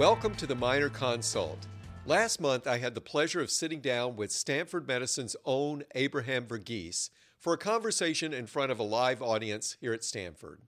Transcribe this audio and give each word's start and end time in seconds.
Welcome 0.00 0.34
to 0.36 0.46
the 0.46 0.54
Minor 0.54 0.88
Consult. 0.88 1.66
Last 2.06 2.40
month, 2.40 2.66
I 2.66 2.78
had 2.78 2.94
the 2.94 3.02
pleasure 3.02 3.42
of 3.42 3.50
sitting 3.50 3.82
down 3.82 4.16
with 4.16 4.32
Stanford 4.32 4.88
Medicine's 4.88 5.36
own 5.44 5.82
Abraham 5.94 6.46
Verghese 6.46 7.10
for 7.38 7.52
a 7.52 7.58
conversation 7.58 8.32
in 8.32 8.46
front 8.46 8.72
of 8.72 8.78
a 8.78 8.82
live 8.82 9.20
audience 9.20 9.76
here 9.78 9.92
at 9.92 10.02
Stanford. 10.02 10.62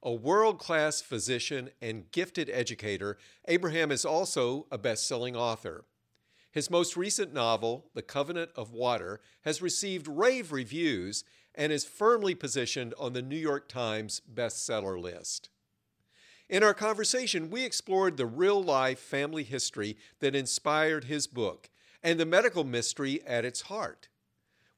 A 0.00 0.12
world 0.12 0.60
class 0.60 1.00
physician 1.00 1.70
and 1.80 2.08
gifted 2.12 2.48
educator, 2.48 3.18
Abraham 3.48 3.90
is 3.90 4.04
also 4.04 4.68
a 4.70 4.78
best 4.78 5.08
selling 5.08 5.34
author. 5.34 5.84
His 6.52 6.70
most 6.70 6.96
recent 6.96 7.34
novel, 7.34 7.90
The 7.94 8.02
Covenant 8.02 8.52
of 8.54 8.72
Water, 8.72 9.20
has 9.40 9.60
received 9.60 10.06
rave 10.06 10.52
reviews 10.52 11.24
and 11.52 11.72
is 11.72 11.84
firmly 11.84 12.36
positioned 12.36 12.94
on 12.96 13.12
the 13.12 13.22
New 13.22 13.34
York 13.34 13.68
Times 13.68 14.22
bestseller 14.32 15.02
list. 15.02 15.48
In 16.52 16.62
our 16.62 16.74
conversation, 16.74 17.48
we 17.48 17.64
explored 17.64 18.18
the 18.18 18.26
real 18.26 18.62
life 18.62 18.98
family 18.98 19.42
history 19.42 19.96
that 20.20 20.34
inspired 20.34 21.04
his 21.04 21.26
book 21.26 21.70
and 22.02 22.20
the 22.20 22.26
medical 22.26 22.62
mystery 22.62 23.22
at 23.26 23.46
its 23.46 23.62
heart. 23.62 24.08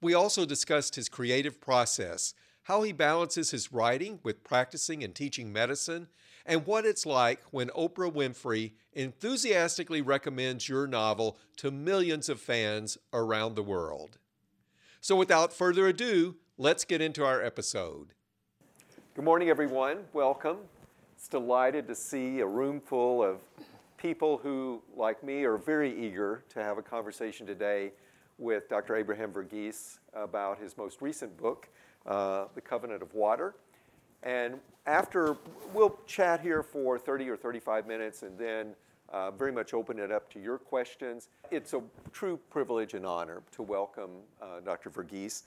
We 0.00 0.14
also 0.14 0.46
discussed 0.46 0.94
his 0.94 1.08
creative 1.08 1.60
process, 1.60 2.32
how 2.62 2.84
he 2.84 2.92
balances 2.92 3.50
his 3.50 3.72
writing 3.72 4.20
with 4.22 4.44
practicing 4.44 5.02
and 5.02 5.16
teaching 5.16 5.52
medicine, 5.52 6.06
and 6.46 6.64
what 6.64 6.86
it's 6.86 7.04
like 7.04 7.42
when 7.50 7.70
Oprah 7.70 8.12
Winfrey 8.12 8.74
enthusiastically 8.92 10.00
recommends 10.00 10.68
your 10.68 10.86
novel 10.86 11.38
to 11.56 11.72
millions 11.72 12.28
of 12.28 12.38
fans 12.38 12.98
around 13.12 13.56
the 13.56 13.64
world. 13.64 14.18
So, 15.00 15.16
without 15.16 15.52
further 15.52 15.88
ado, 15.88 16.36
let's 16.56 16.84
get 16.84 17.00
into 17.00 17.24
our 17.24 17.42
episode. 17.42 18.14
Good 19.16 19.24
morning, 19.24 19.48
everyone. 19.48 20.04
Welcome. 20.12 20.58
It's 21.24 21.30
delighted 21.30 21.88
to 21.88 21.94
see 21.94 22.40
a 22.40 22.46
room 22.46 22.82
full 22.82 23.22
of 23.24 23.38
people 23.96 24.36
who, 24.36 24.82
like 24.94 25.24
me, 25.24 25.44
are 25.44 25.56
very 25.56 26.06
eager 26.06 26.44
to 26.50 26.62
have 26.62 26.76
a 26.76 26.82
conversation 26.82 27.46
today 27.46 27.92
with 28.36 28.68
Dr. 28.68 28.94
Abraham 28.94 29.32
Verghese 29.32 30.00
about 30.12 30.58
his 30.58 30.76
most 30.76 31.00
recent 31.00 31.34
book, 31.38 31.70
uh, 32.04 32.44
The 32.54 32.60
Covenant 32.60 33.00
of 33.00 33.14
Water. 33.14 33.54
And 34.22 34.56
after, 34.84 35.38
we'll 35.72 35.98
chat 36.06 36.42
here 36.42 36.62
for 36.62 36.98
30 36.98 37.30
or 37.30 37.38
35 37.38 37.86
minutes 37.86 38.22
and 38.22 38.38
then 38.38 38.74
uh, 39.08 39.30
very 39.30 39.50
much 39.50 39.72
open 39.72 39.98
it 39.98 40.12
up 40.12 40.30
to 40.34 40.38
your 40.38 40.58
questions. 40.58 41.30
It's 41.50 41.72
a 41.72 41.80
true 42.12 42.38
privilege 42.50 42.92
and 42.92 43.06
honor 43.06 43.42
to 43.52 43.62
welcome 43.62 44.10
uh, 44.42 44.60
Dr. 44.62 44.90
Verghese. 44.90 45.44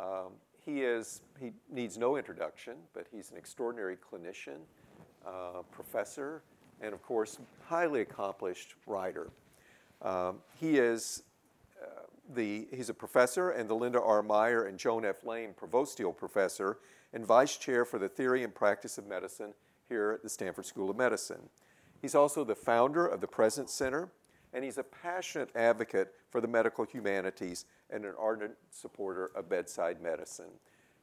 Um, 0.00 0.32
he 0.64 0.82
is, 0.82 1.22
he 1.40 1.52
needs 1.70 1.96
no 1.96 2.16
introduction, 2.16 2.74
but 2.92 3.06
he's 3.12 3.30
an 3.30 3.36
extraordinary 3.36 3.96
clinician, 3.96 4.58
professor, 5.70 6.42
and 6.80 6.92
of 6.92 7.02
course, 7.02 7.38
highly 7.66 8.00
accomplished 8.00 8.74
writer. 8.86 9.30
Um, 10.02 10.38
he 10.58 10.78
is 10.78 11.22
uh, 11.80 12.02
the, 12.34 12.66
he's 12.72 12.88
a 12.88 12.94
professor 12.94 13.50
and 13.50 13.68
the 13.68 13.74
Linda 13.74 14.00
R. 14.00 14.22
Meier 14.22 14.64
and 14.64 14.78
Joan 14.78 15.04
F. 15.04 15.24
Lane 15.24 15.54
Provostial 15.56 16.12
Professor 16.12 16.78
and 17.12 17.24
Vice 17.24 17.56
Chair 17.56 17.84
for 17.84 17.98
the 17.98 18.08
Theory 18.08 18.42
and 18.42 18.54
Practice 18.54 18.98
of 18.98 19.06
Medicine 19.06 19.54
here 19.88 20.12
at 20.12 20.22
the 20.22 20.28
Stanford 20.28 20.66
School 20.66 20.90
of 20.90 20.96
Medicine. 20.96 21.48
He's 22.00 22.14
also 22.14 22.44
the 22.44 22.54
founder 22.54 23.06
of 23.06 23.20
the 23.20 23.28
Presence 23.28 23.72
Center, 23.72 24.10
and 24.52 24.64
he's 24.64 24.78
a 24.78 24.82
passionate 24.82 25.54
advocate 25.54 26.12
for 26.30 26.40
the 26.40 26.48
medical 26.48 26.84
humanities 26.84 27.66
and 27.90 28.04
an 28.04 28.14
ardent 28.18 28.54
supporter 28.70 29.30
of 29.36 29.48
bedside 29.48 30.00
medicine. 30.00 30.50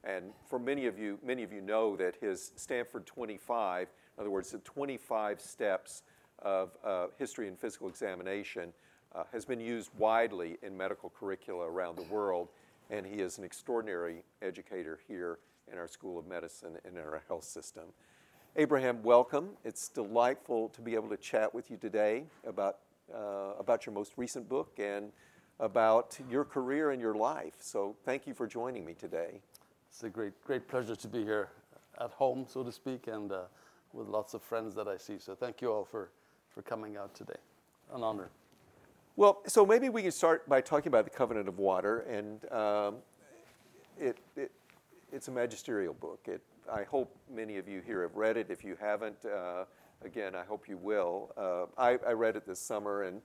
And 0.04 0.32
for 0.50 0.60
many 0.60 0.88
of 0.88 0.98
you, 0.98 1.20
many 1.24 1.44
of 1.44 1.52
you 1.52 1.62
know 1.62 1.96
that 1.98 2.16
his 2.20 2.52
Stanford 2.56 3.06
25, 3.06 3.88
in 4.20 4.24
other 4.24 4.32
words, 4.32 4.52
the 4.52 4.58
25 4.60 5.40
steps 5.40 6.04
of 6.40 6.72
uh, 6.84 7.08
history 7.18 7.48
and 7.48 7.58
physical 7.58 7.88
examination, 7.88 8.74
uh, 9.16 9.24
has 9.32 9.46
been 9.46 9.62
used 9.62 9.92
widely 9.98 10.58
in 10.62 10.76
medical 10.76 11.10
curricula 11.10 11.66
around 11.66 11.96
the 11.96 12.04
world. 12.04 12.50
And 12.90 13.06
he 13.06 13.22
is 13.22 13.38
an 13.38 13.46
extraordinary 13.46 14.24
educator 14.42 15.00
here 15.08 15.40
in 15.72 15.78
our 15.78 15.88
School 15.88 16.20
of 16.20 16.28
Medicine 16.28 16.78
and 16.84 16.98
in 16.98 17.02
our 17.02 17.24
health 17.30 17.46
system. 17.46 17.86
Abraham, 18.58 19.02
welcome. 19.04 19.52
It's 19.64 19.88
delightful 19.88 20.68
to 20.70 20.82
be 20.82 20.96
able 20.96 21.10
to 21.10 21.18
chat 21.18 21.54
with 21.54 21.72
you 21.72 21.78
today 21.78 22.26
about, 22.46 22.80
uh, 23.14 23.54
about 23.58 23.86
your 23.86 23.96
most 23.96 24.14
recent 24.18 24.50
book 24.50 24.80
and 24.80 25.14
about 25.62 26.20
your 26.30 26.44
career 26.44 26.92
and 26.92 27.00
your 27.00 27.14
life. 27.14 27.54
So 27.62 27.96
thank 28.04 28.28
you 28.28 28.34
for 28.34 28.48
joining 28.48 28.86
me 28.86 28.96
today. 28.96 29.40
It's 29.90 30.04
a 30.04 30.10
great, 30.10 30.34
great 30.44 30.68
pleasure 30.68 30.96
to 30.96 31.08
be 31.08 31.24
here 31.24 31.50
at 32.02 32.12
home, 32.12 32.46
so 32.50 32.64
to 32.64 32.72
speak, 32.72 33.08
and 33.08 33.32
uh, 33.32 33.44
with 33.94 34.08
lots 34.08 34.34
of 34.34 34.42
friends 34.42 34.76
that 34.76 34.88
I 34.88 34.98
see. 34.98 35.18
So 35.18 35.36
thank 35.36 35.62
you 35.62 35.72
all 35.72 35.86
for, 35.86 36.10
for 36.54 36.62
coming 36.62 36.98
out 36.98 37.14
today. 37.16 37.40
An 37.94 38.04
honor. 38.04 38.30
Well, 39.16 39.42
so 39.48 39.66
maybe 39.66 39.90
we 39.90 40.02
can 40.02 40.12
start 40.12 40.48
by 40.48 40.62
talking 40.62 40.88
about 40.88 41.04
the 41.04 41.10
Covenant 41.10 41.50
of 41.50 41.58
Water, 41.58 42.02
and 42.02 42.52
um, 42.54 42.96
it, 44.00 44.18
it, 44.38 44.52
it's 45.12 45.28
a 45.28 45.32
magisterial 45.32 45.94
book. 45.94 46.22
It, 46.26 46.42
I 46.72 46.84
hope 46.84 47.14
many 47.34 47.58
of 47.58 47.68
you 47.68 47.82
here 47.82 48.04
have 48.04 48.16
read 48.16 48.38
it. 48.38 48.48
If 48.50 48.64
you 48.64 48.78
haven't, 48.80 49.26
uh, 49.26 49.66
again, 50.06 50.36
I 50.36 50.44
hope 50.44 50.70
you 50.70 50.78
will. 50.78 51.34
Uh, 51.36 51.66
I, 51.78 51.98
I, 52.08 52.14
read 52.14 52.36
it 52.38 52.46
this 52.46 52.60
summer, 52.60 53.04
and 53.04 53.22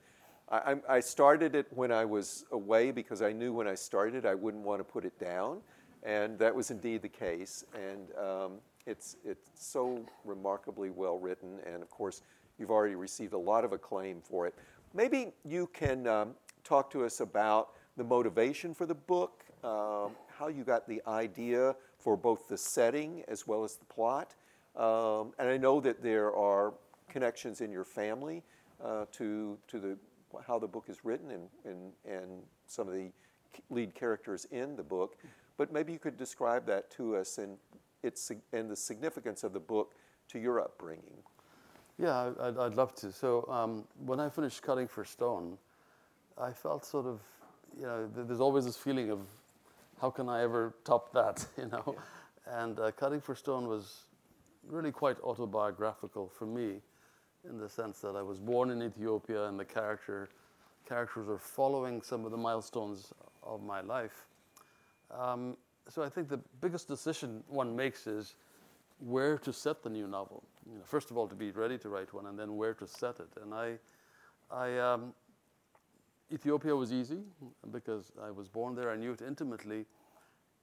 I, 0.51 0.75
I, 0.89 0.99
started 0.99 1.55
it 1.55 1.67
when 1.69 1.91
I 1.91 2.03
was 2.03 2.43
away 2.51 2.91
because 2.91 3.21
I 3.21 3.31
knew 3.31 3.53
when 3.53 3.67
I 3.67 3.75
started 3.75 4.25
I 4.25 4.35
wouldn't 4.35 4.63
want 4.63 4.79
to 4.81 4.83
put 4.83 5.05
it 5.05 5.17
down, 5.19 5.61
and 6.03 6.37
that 6.39 6.53
was 6.53 6.71
indeed 6.71 7.03
the 7.03 7.09
case. 7.09 7.63
And 7.73 8.07
um, 8.17 8.51
it's 8.85 9.17
it's 9.23 9.49
so 9.55 10.05
remarkably 10.23 10.89
well 10.89 11.17
written, 11.17 11.59
and 11.65 11.81
of 11.81 11.89
course, 11.89 12.21
you've 12.57 12.71
already 12.71 12.95
received 12.95 13.33
a 13.33 13.37
lot 13.37 13.65
of 13.65 13.73
acclaim 13.73 14.21
for 14.21 14.47
it. 14.47 14.55
Maybe 14.93 15.33
you 15.43 15.67
can 15.73 16.07
um, 16.07 16.35
talk 16.63 16.89
to 16.91 17.03
us 17.03 17.19
about 17.19 17.69
the 17.97 18.03
motivation 18.03 18.73
for 18.73 18.85
the 18.85 18.95
book, 18.95 19.43
um, 19.63 20.11
how 20.37 20.47
you 20.47 20.63
got 20.63 20.87
the 20.87 21.01
idea 21.07 21.75
for 21.97 22.15
both 22.15 22.47
the 22.47 22.57
setting 22.57 23.23
as 23.27 23.47
well 23.47 23.63
as 23.63 23.75
the 23.75 23.85
plot. 23.85 24.35
Um, 24.75 25.33
and 25.39 25.49
I 25.49 25.57
know 25.57 25.79
that 25.79 26.03
there 26.03 26.35
are 26.35 26.73
connections 27.09 27.61
in 27.61 27.71
your 27.71 27.85
family 27.85 28.43
uh, 28.83 29.05
to, 29.13 29.57
to 29.67 29.79
the, 29.79 29.97
how 30.45 30.59
the 30.59 30.67
book 30.67 30.85
is 30.89 31.05
written 31.05 31.31
and, 31.31 31.47
and, 31.63 31.91
and 32.05 32.41
some 32.67 32.87
of 32.87 32.93
the 32.93 33.11
lead 33.69 33.95
characters 33.95 34.45
in 34.51 34.75
the 34.75 34.83
book. 34.83 35.17
But 35.57 35.71
maybe 35.71 35.93
you 35.93 35.99
could 35.99 36.17
describe 36.17 36.65
that 36.65 36.91
to 36.91 37.15
us 37.15 37.37
and, 37.37 37.57
its, 38.05 38.31
and 38.53 38.69
the 38.69 38.75
significance 38.75 39.43
of 39.43 39.53
the 39.53 39.59
book 39.59 39.93
to 40.29 40.39
your 40.39 40.59
upbringing. 40.59 41.23
Yeah, 41.97 42.31
I'd, 42.39 42.57
I'd 42.57 42.75
love 42.75 42.93
to. 42.95 43.11
So 43.11 43.47
um, 43.49 43.85
when 44.05 44.19
I 44.19 44.29
finished 44.29 44.61
Cutting 44.61 44.87
for 44.87 45.05
Stone, 45.05 45.57
I 46.37 46.51
felt 46.51 46.85
sort 46.85 47.05
of, 47.05 47.21
you 47.77 47.85
know, 47.85 48.09
there's 48.15 48.41
always 48.41 48.65
this 48.65 48.75
feeling 48.75 49.11
of 49.11 49.21
how 50.01 50.09
can 50.09 50.27
I 50.27 50.43
ever 50.43 50.75
top 50.83 51.13
that, 51.13 51.45
you 51.57 51.67
know? 51.67 51.95
Yeah. 51.95 52.61
And 52.63 52.79
uh, 52.79 52.91
Cutting 52.91 53.21
for 53.21 53.35
Stone 53.35 53.67
was 53.67 54.03
really 54.67 54.91
quite 54.91 55.17
autobiographical 55.23 56.27
for 56.27 56.45
me 56.45 56.81
in 57.47 57.57
the 57.57 57.69
sense 57.69 57.99
that 57.99 58.15
I 58.15 58.21
was 58.21 58.39
born 58.39 58.71
in 58.71 58.81
Ethiopia 58.81 59.45
and 59.45 59.59
the 59.59 59.65
character, 59.65 60.29
characters 60.87 61.29
are 61.29 61.37
following 61.37 62.01
some 62.01 62.25
of 62.25 62.31
the 62.31 62.37
milestones 62.37 63.13
of 63.43 63.63
my 63.63 63.81
life. 63.81 64.25
Um, 65.11 65.55
so 65.89 66.03
I 66.03 66.09
think 66.09 66.29
the 66.29 66.39
biggest 66.61 66.87
decision 66.87 67.43
one 67.47 67.75
makes 67.75 68.07
is 68.07 68.35
where 68.99 69.37
to 69.39 69.53
set 69.53 69.83
the 69.83 69.89
new 69.89 70.07
novel. 70.07 70.43
You 70.69 70.77
know, 70.77 70.83
first 70.83 71.11
of 71.11 71.17
all, 71.17 71.27
to 71.27 71.35
be 71.35 71.51
ready 71.51 71.77
to 71.79 71.89
write 71.89 72.13
one, 72.13 72.27
and 72.27 72.39
then 72.39 72.57
where 72.57 72.73
to 72.73 72.87
set 72.87 73.19
it. 73.19 73.29
And 73.41 73.53
I, 73.53 73.77
I 74.49 74.77
um, 74.79 75.13
Ethiopia 76.31 76.75
was 76.75 76.91
easy 76.91 77.19
because 77.71 78.11
I 78.23 78.31
was 78.31 78.47
born 78.47 78.75
there. 78.75 78.89
I 78.89 78.95
knew 78.95 79.11
it 79.11 79.21
intimately. 79.21 79.85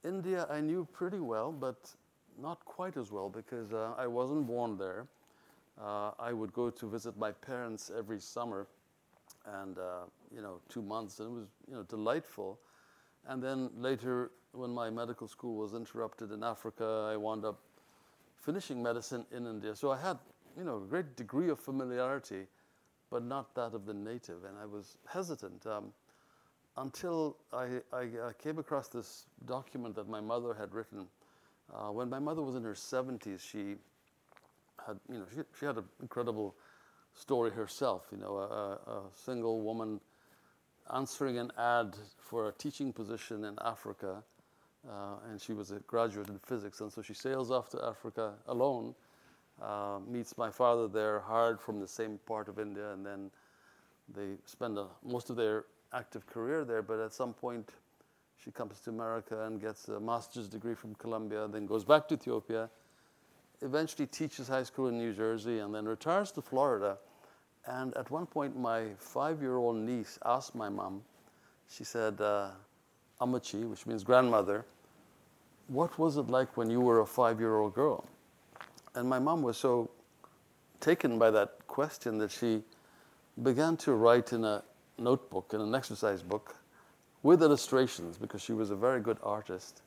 India, 0.03 0.45
I 0.49 0.59
knew 0.59 0.87
pretty 0.91 1.19
well, 1.19 1.51
but 1.51 1.93
not 2.41 2.63
quite 2.65 2.97
as 2.97 3.11
well 3.11 3.29
because 3.29 3.71
uh, 3.73 3.93
I 3.97 4.07
wasn't 4.07 4.45
born 4.47 4.77
there. 4.77 5.07
Uh, 5.81 6.11
I 6.19 6.33
would 6.33 6.53
go 6.53 6.69
to 6.69 6.89
visit 6.89 7.17
my 7.17 7.31
parents 7.31 7.91
every 7.97 8.19
summer, 8.19 8.67
and 9.61 9.77
uh, 9.77 10.05
you 10.35 10.41
know, 10.41 10.59
two 10.69 10.81
months, 10.81 11.19
and 11.19 11.29
it 11.29 11.31
was 11.39 11.47
you 11.69 11.75
know 11.75 11.83
delightful. 11.83 12.59
And 13.27 13.41
then 13.41 13.69
later, 13.77 14.31
when 14.53 14.71
my 14.71 14.89
medical 14.89 15.27
school 15.27 15.55
was 15.55 15.73
interrupted 15.73 16.31
in 16.31 16.43
Africa, 16.43 17.09
I 17.11 17.17
wound 17.17 17.43
up 17.45 17.59
finishing 18.41 18.81
medicine 18.81 19.25
in 19.31 19.45
India. 19.45 19.75
So 19.75 19.91
I 19.91 19.99
had 19.99 20.17
you 20.57 20.63
know 20.63 20.77
a 20.77 20.87
great 20.87 21.15
degree 21.15 21.49
of 21.49 21.59
familiarity 21.59 22.47
but 23.13 23.23
not 23.23 23.53
that 23.53 23.75
of 23.75 23.85
the 23.85 23.93
native. 23.93 24.43
And 24.43 24.57
I 24.59 24.65
was 24.65 24.97
hesitant 25.07 25.67
um, 25.67 25.93
until 26.77 27.37
I, 27.53 27.67
I, 27.93 27.99
I, 27.99 28.33
came 28.41 28.57
across 28.57 28.87
this 28.87 29.27
document 29.45 29.93
that 29.95 30.09
my 30.09 30.19
mother 30.19 30.55
had 30.55 30.73
written. 30.73 31.05
Uh, 31.71 31.91
when 31.91 32.09
my 32.09 32.17
mother 32.17 32.41
was 32.41 32.55
in 32.55 32.63
her 32.63 32.73
70s, 32.73 33.39
she 33.39 33.75
had, 34.83 34.99
you 35.07 35.19
know, 35.19 35.25
she, 35.31 35.41
she 35.59 35.65
had 35.67 35.77
an 35.77 35.83
incredible 36.01 36.55
story 37.13 37.51
herself. 37.51 38.07
You 38.11 38.17
know, 38.17 38.37
a, 38.37 38.91
a 38.91 39.01
single 39.13 39.61
woman 39.61 40.01
answering 40.91 41.37
an 41.37 41.51
ad 41.55 41.95
for 42.17 42.49
a 42.49 42.51
teaching 42.51 42.91
position 42.91 43.45
in 43.45 43.59
Africa, 43.63 44.23
uh, 44.89 45.15
and 45.29 45.41
she 45.41 45.53
was 45.53 45.71
a 45.71 45.79
graduate 45.87 46.29
in 46.29 46.39
physics, 46.39 46.81
and 46.81 46.91
so 46.91 47.01
she 47.01 47.13
sails 47.13 47.51
off 47.51 47.69
to 47.69 47.83
Africa 47.83 48.33
alone 48.47 48.93
uh, 49.61 49.99
meets 50.07 50.37
my 50.37 50.49
father 50.49 50.87
there, 50.87 51.19
hired 51.19 51.59
from 51.59 51.79
the 51.79 51.87
same 51.87 52.19
part 52.25 52.47
of 52.47 52.59
India, 52.59 52.91
and 52.93 53.05
then 53.05 53.29
they 54.13 54.35
spend 54.45 54.77
a, 54.77 54.87
most 55.03 55.29
of 55.29 55.35
their 55.35 55.65
active 55.93 56.25
career 56.25 56.65
there. 56.65 56.81
But 56.81 56.99
at 56.99 57.13
some 57.13 57.33
point, 57.33 57.69
she 58.43 58.51
comes 58.51 58.79
to 58.81 58.89
America 58.89 59.45
and 59.45 59.61
gets 59.61 59.87
a 59.87 59.99
master's 59.99 60.47
degree 60.47 60.75
from 60.75 60.95
Columbia, 60.95 61.47
then 61.47 61.65
goes 61.65 61.85
back 61.85 62.07
to 62.09 62.15
Ethiopia, 62.15 62.69
eventually 63.61 64.07
teaches 64.07 64.47
high 64.47 64.63
school 64.63 64.87
in 64.87 64.97
New 64.97 65.13
Jersey, 65.13 65.59
and 65.59 65.73
then 65.73 65.85
retires 65.85 66.31
to 66.31 66.41
Florida. 66.41 66.97
And 67.65 67.95
at 67.95 68.11
one 68.11 68.25
point, 68.25 68.57
my 68.57 68.87
five 68.97 69.41
year 69.41 69.55
old 69.55 69.77
niece 69.77 70.19
asked 70.25 70.55
my 70.55 70.67
mom, 70.67 71.01
she 71.69 71.85
said, 71.85 72.19
uh, 72.19 72.49
Amachi, 73.21 73.69
which 73.69 73.85
means 73.85 74.03
grandmother, 74.03 74.65
what 75.67 75.97
was 75.97 76.17
it 76.17 76.27
like 76.27 76.55
when 76.57 76.69
you 76.69 76.81
were 76.81 76.99
a 76.99 77.05
five 77.05 77.39
year 77.39 77.57
old 77.57 77.73
girl? 77.73 78.05
And 78.95 79.09
my 79.09 79.19
mom 79.19 79.41
was 79.41 79.57
so 79.57 79.89
taken 80.79 81.17
by 81.17 81.31
that 81.31 81.65
question 81.67 82.17
that 82.19 82.31
she 82.31 82.61
began 83.41 83.77
to 83.77 83.93
write 83.93 84.33
in 84.33 84.43
a 84.43 84.63
notebook, 84.97 85.53
in 85.53 85.61
an 85.61 85.73
exercise 85.73 86.21
book, 86.21 86.55
with 87.23 87.41
illustrations 87.41 88.17
because 88.17 88.41
she 88.41 88.53
was 88.53 88.69
a 88.69 88.75
very 88.75 88.99
good 88.99 89.17
artist. 89.23 89.81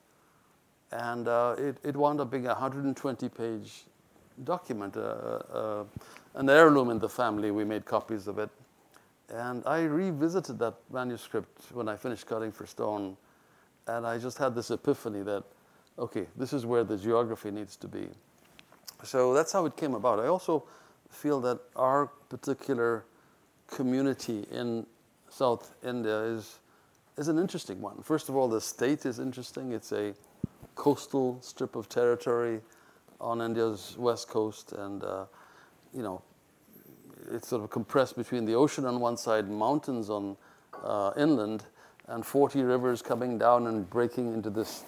And 0.90 1.28
uh, 1.28 1.54
it, 1.58 1.76
it 1.84 1.96
wound 1.96 2.20
up 2.20 2.30
being 2.30 2.46
a 2.46 2.54
120 2.54 3.28
page 3.28 3.84
document, 4.44 4.96
uh, 4.96 5.00
uh, 5.00 5.84
an 6.34 6.48
heirloom 6.48 6.90
in 6.90 6.98
the 6.98 7.08
family. 7.08 7.50
We 7.50 7.64
made 7.64 7.84
copies 7.84 8.26
of 8.26 8.38
it. 8.38 8.50
And 9.28 9.62
I 9.66 9.82
revisited 9.82 10.58
that 10.60 10.74
manuscript 10.92 11.72
when 11.72 11.88
I 11.88 11.96
finished 11.96 12.26
cutting 12.26 12.52
for 12.52 12.66
stone. 12.66 13.16
And 13.86 14.06
I 14.06 14.18
just 14.18 14.38
had 14.38 14.54
this 14.54 14.70
epiphany 14.70 15.22
that, 15.22 15.44
okay, 15.98 16.26
this 16.36 16.52
is 16.52 16.66
where 16.66 16.84
the 16.84 16.96
geography 16.96 17.50
needs 17.50 17.76
to 17.76 17.88
be. 17.88 18.08
So 19.04 19.34
that's 19.34 19.52
how 19.52 19.66
it 19.66 19.76
came 19.76 19.94
about. 19.94 20.20
I 20.20 20.26
also 20.26 20.64
feel 21.10 21.40
that 21.42 21.60
our 21.76 22.06
particular 22.28 23.04
community 23.68 24.46
in 24.50 24.86
South 25.28 25.74
India 25.84 26.18
is 26.20 26.58
is 27.16 27.28
an 27.28 27.38
interesting 27.38 27.80
one. 27.80 28.02
First 28.02 28.28
of 28.28 28.36
all, 28.36 28.46
the 28.48 28.60
state 28.60 29.06
is 29.06 29.18
interesting. 29.18 29.72
It's 29.72 29.92
a 29.92 30.14
coastal 30.74 31.38
strip 31.40 31.74
of 31.74 31.88
territory 31.88 32.60
on 33.20 33.40
India's 33.40 33.96
west 33.98 34.28
coast, 34.28 34.72
and 34.72 35.02
uh, 35.02 35.24
you 35.94 36.02
know, 36.02 36.22
it's 37.32 37.48
sort 37.48 37.62
of 37.64 37.70
compressed 37.70 38.16
between 38.16 38.44
the 38.44 38.54
ocean 38.54 38.84
on 38.84 39.00
one 39.00 39.16
side, 39.16 39.48
mountains 39.48 40.10
on 40.10 40.36
uh, 40.84 41.12
inland, 41.16 41.64
and 42.08 42.24
40 42.24 42.62
rivers 42.62 43.00
coming 43.00 43.38
down 43.38 43.66
and 43.66 43.88
breaking 43.88 44.34
into 44.34 44.50
this 44.50 44.84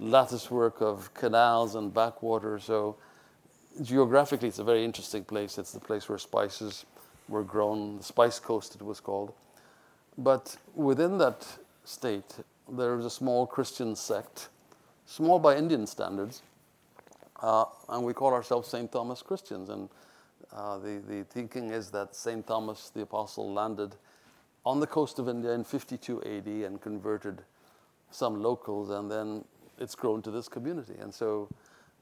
lattice 0.00 0.50
work 0.50 0.80
of 0.80 1.12
canals 1.14 1.74
and 1.74 1.92
backwaters. 1.92 2.64
So, 2.64 2.96
geographically, 3.82 4.48
it's 4.48 4.58
a 4.58 4.64
very 4.64 4.84
interesting 4.84 5.24
place. 5.24 5.58
It's 5.58 5.72
the 5.72 5.80
place 5.80 6.08
where 6.08 6.18
spices 6.18 6.84
were 7.28 7.42
grown, 7.42 7.98
the 7.98 8.04
Spice 8.04 8.38
Coast, 8.38 8.74
it 8.74 8.82
was 8.82 9.00
called. 9.00 9.32
But 10.16 10.56
within 10.74 11.18
that 11.18 11.46
state, 11.84 12.36
there 12.70 12.98
is 12.98 13.04
a 13.04 13.10
small 13.10 13.46
Christian 13.46 13.94
sect, 13.94 14.48
small 15.06 15.38
by 15.38 15.56
Indian 15.56 15.86
standards, 15.86 16.42
uh, 17.40 17.66
and 17.88 18.04
we 18.04 18.12
call 18.12 18.32
ourselves 18.32 18.68
St. 18.68 18.90
Thomas 18.90 19.22
Christians. 19.22 19.68
And 19.68 19.88
uh, 20.52 20.78
the, 20.78 21.02
the 21.08 21.24
thinking 21.24 21.70
is 21.70 21.90
that 21.90 22.16
St. 22.16 22.46
Thomas 22.46 22.90
the 22.90 23.02
Apostle 23.02 23.52
landed 23.52 23.94
on 24.64 24.80
the 24.80 24.86
coast 24.86 25.18
of 25.18 25.28
India 25.28 25.52
in 25.52 25.64
52 25.64 26.22
AD 26.22 26.46
and 26.46 26.80
converted 26.80 27.42
some 28.10 28.42
locals, 28.42 28.90
and 28.90 29.10
then 29.10 29.44
it's 29.78 29.94
grown 29.94 30.22
to 30.22 30.30
this 30.30 30.48
community. 30.48 30.94
And 31.00 31.12
so, 31.12 31.48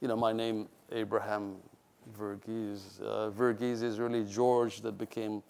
you 0.01 0.09
know, 0.09 0.17
my 0.17 0.33
name, 0.33 0.69
Abraham 0.93 1.57
Verghese, 2.19 3.01
uh, 3.03 3.31
Verghese 3.31 3.83
is 3.83 3.99
really 3.99 4.25
George 4.25 4.81
that 4.83 4.99
became 4.99 5.43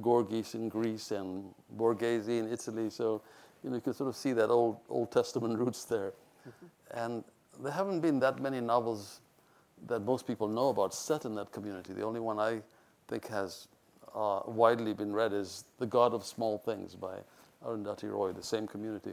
Gorgies 0.00 0.54
in 0.54 0.68
Greece 0.68 1.10
and 1.10 1.44
Borghese 1.76 2.28
in 2.28 2.52
Italy. 2.52 2.90
So 2.90 3.22
you 3.62 3.70
know, 3.70 3.76
you 3.76 3.82
can 3.82 3.94
sort 3.94 4.08
of 4.08 4.16
see 4.16 4.32
that 4.32 4.48
old 4.48 4.78
Old 4.88 5.10
Testament 5.10 5.58
roots 5.62 5.84
there. 5.84 6.12
Mm-hmm. 6.48 6.98
And 6.98 7.24
there 7.62 7.72
haven't 7.72 8.00
been 8.00 8.20
that 8.20 8.40
many 8.40 8.60
novels 8.60 9.20
that 9.86 10.00
most 10.00 10.26
people 10.26 10.48
know 10.48 10.68
about 10.68 10.94
set 10.94 11.24
in 11.24 11.34
that 11.34 11.52
community. 11.52 11.92
The 11.92 12.04
only 12.04 12.20
one 12.20 12.38
I 12.38 12.60
think 13.08 13.26
has 13.28 13.68
uh, 14.14 14.40
widely 14.46 14.94
been 14.94 15.12
read 15.12 15.32
is 15.32 15.64
The 15.78 15.86
God 15.86 16.14
of 16.14 16.24
Small 16.24 16.58
Things 16.58 16.94
by 16.94 17.16
Arundhati 17.64 18.10
Roy, 18.10 18.32
the 18.32 18.42
same 18.42 18.66
community. 18.66 19.12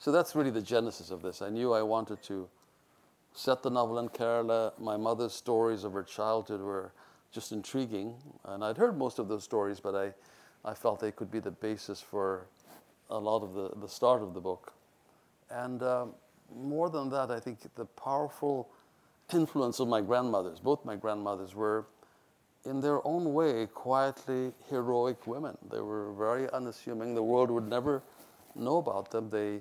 So 0.00 0.10
that's 0.10 0.34
really 0.34 0.50
the 0.50 0.62
genesis 0.62 1.10
of 1.10 1.20
this. 1.20 1.42
I 1.42 1.50
knew 1.50 1.74
I 1.74 1.82
wanted 1.82 2.22
to 2.22 2.48
set 3.34 3.62
the 3.62 3.68
novel 3.68 3.98
in 3.98 4.08
Kerala. 4.08 4.72
My 4.80 4.96
mother's 4.96 5.34
stories 5.34 5.84
of 5.84 5.92
her 5.92 6.02
childhood 6.02 6.62
were 6.62 6.92
just 7.30 7.52
intriguing, 7.52 8.14
and 8.46 8.64
I'd 8.64 8.78
heard 8.78 8.96
most 8.96 9.18
of 9.18 9.28
those 9.28 9.44
stories, 9.44 9.78
but 9.78 9.94
I, 9.94 10.14
I 10.64 10.72
felt 10.72 11.00
they 11.00 11.12
could 11.12 11.30
be 11.30 11.38
the 11.38 11.50
basis 11.50 12.00
for 12.00 12.46
a 13.10 13.18
lot 13.18 13.42
of 13.42 13.52
the, 13.52 13.78
the 13.78 13.88
start 13.88 14.22
of 14.22 14.32
the 14.32 14.40
book. 14.40 14.72
And 15.50 15.82
uh, 15.82 16.06
more 16.56 16.88
than 16.88 17.10
that, 17.10 17.30
I 17.30 17.38
think 17.38 17.58
the 17.74 17.84
powerful 17.84 18.70
influence 19.34 19.80
of 19.80 19.88
my 19.88 20.00
grandmothers, 20.00 20.60
both 20.60 20.82
my 20.82 20.96
grandmothers, 20.96 21.54
were 21.54 21.84
in 22.64 22.80
their 22.80 23.06
own 23.06 23.34
way 23.34 23.66
quietly 23.66 24.52
heroic 24.70 25.26
women. 25.26 25.58
They 25.70 25.80
were 25.80 26.14
very 26.14 26.50
unassuming. 26.52 27.14
The 27.14 27.22
world 27.22 27.50
would 27.50 27.68
never 27.68 28.02
know 28.54 28.78
about 28.78 29.10
them. 29.10 29.28
They 29.28 29.60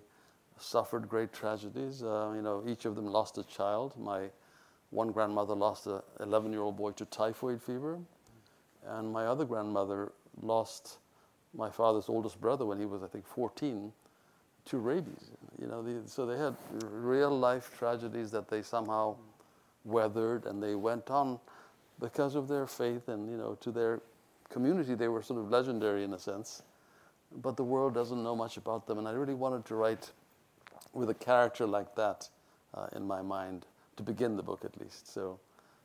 suffered 0.60 1.10
great 1.10 1.34
tragedies. 1.34 2.04
Uh, 2.04 2.32
you 2.36 2.42
know, 2.42 2.64
each 2.68 2.86
of 2.86 2.96
them 2.96 3.08
lost 3.08 3.38
a 3.38 3.44
child. 3.44 3.94
My 3.98 4.30
one 4.92 5.12
grandmother 5.12 5.56
lost 5.56 5.88
an 5.88 6.02
11 6.20 6.52
year 6.52 6.62
old 6.62 6.78
boy 6.78 6.92
to 6.92 7.06
typhoid 7.06 7.62
fever, 7.62 8.00
and 8.88 9.12
my 9.12 9.26
other 9.26 9.46
grandmother 9.46 10.12
lost 10.42 10.98
my 11.54 11.70
father's 11.70 12.10
oldest 12.10 12.40
brother 12.40 12.66
when 12.66 12.80
he 12.80 12.86
was, 12.86 13.04
I 13.04 13.08
think, 13.08 13.26
14 13.26 13.92
to 14.66 14.78
rabies. 14.78 15.32
You 15.60 15.68
know, 15.68 15.82
the, 15.82 16.08
so 16.08 16.26
they 16.26 16.38
had 16.38 16.56
real 16.92 17.38
life 17.38 17.76
tragedies 17.78 18.32
that 18.32 18.50
they 18.50 18.62
somehow 18.62 19.16
weathered, 19.84 20.46
and 20.46 20.62
they 20.62 20.76
went 20.76 21.10
on 21.10 21.40
because 22.00 22.36
of 22.36 22.48
their 22.48 22.66
faith 22.66 23.08
and 23.10 23.30
you 23.30 23.38
know 23.38 23.58
to 23.62 23.72
their 23.72 24.02
community. 24.50 24.96
They 24.96 25.08
were 25.08 25.22
sort 25.22 25.40
of 25.40 25.50
legendary 25.50 26.04
in 26.04 26.14
a 26.14 26.20
sense, 26.20 26.64
but 27.42 27.58
the 27.58 27.64
world 27.64 27.94
doesn't 27.94 28.24
know 28.24 28.36
much 28.36 28.58
about 28.58 28.88
them. 28.88 28.98
And 29.00 29.08
I 29.08 29.12
really 29.12 29.34
wanted 29.34 29.66
to 29.66 29.76
write 29.76 30.12
with 30.94 31.10
a 31.10 31.14
character 31.14 31.66
like 31.66 31.96
that 31.96 32.30
uh, 32.74 32.88
in 32.96 33.06
my 33.06 33.22
mind 33.22 33.66
to 33.98 34.04
begin 34.04 34.36
the 34.36 34.44
book, 34.44 34.64
at 34.64 34.80
least. 34.80 35.12
So 35.14 35.40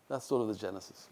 that's 0.08 0.24
sort 0.26 0.42
of 0.42 0.48
the 0.48 0.54
genesis. 0.54 1.08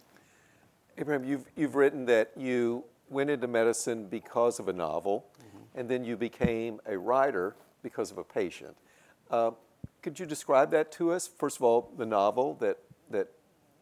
Abraham, 0.98 1.24
you've 1.24 1.46
you've 1.56 1.74
written 1.74 2.04
that 2.06 2.32
you 2.36 2.84
went 3.08 3.30
into 3.30 3.46
medicine 3.46 4.06
because 4.06 4.58
of 4.58 4.68
a 4.68 4.72
novel, 4.72 5.26
mm-hmm. 5.38 5.78
and 5.78 5.88
then 5.88 6.04
you 6.04 6.16
became 6.16 6.80
a 6.86 6.96
writer 6.96 7.56
because 7.82 8.10
of 8.10 8.18
a 8.18 8.24
patient. 8.24 8.76
Uh, 9.30 9.52
could 10.02 10.18
you 10.18 10.26
describe 10.26 10.70
that 10.70 10.92
to 10.92 11.12
us? 11.12 11.28
First 11.28 11.56
of 11.56 11.62
all, 11.62 11.90
the 11.96 12.06
novel 12.06 12.54
that 12.60 12.78
that 13.10 13.28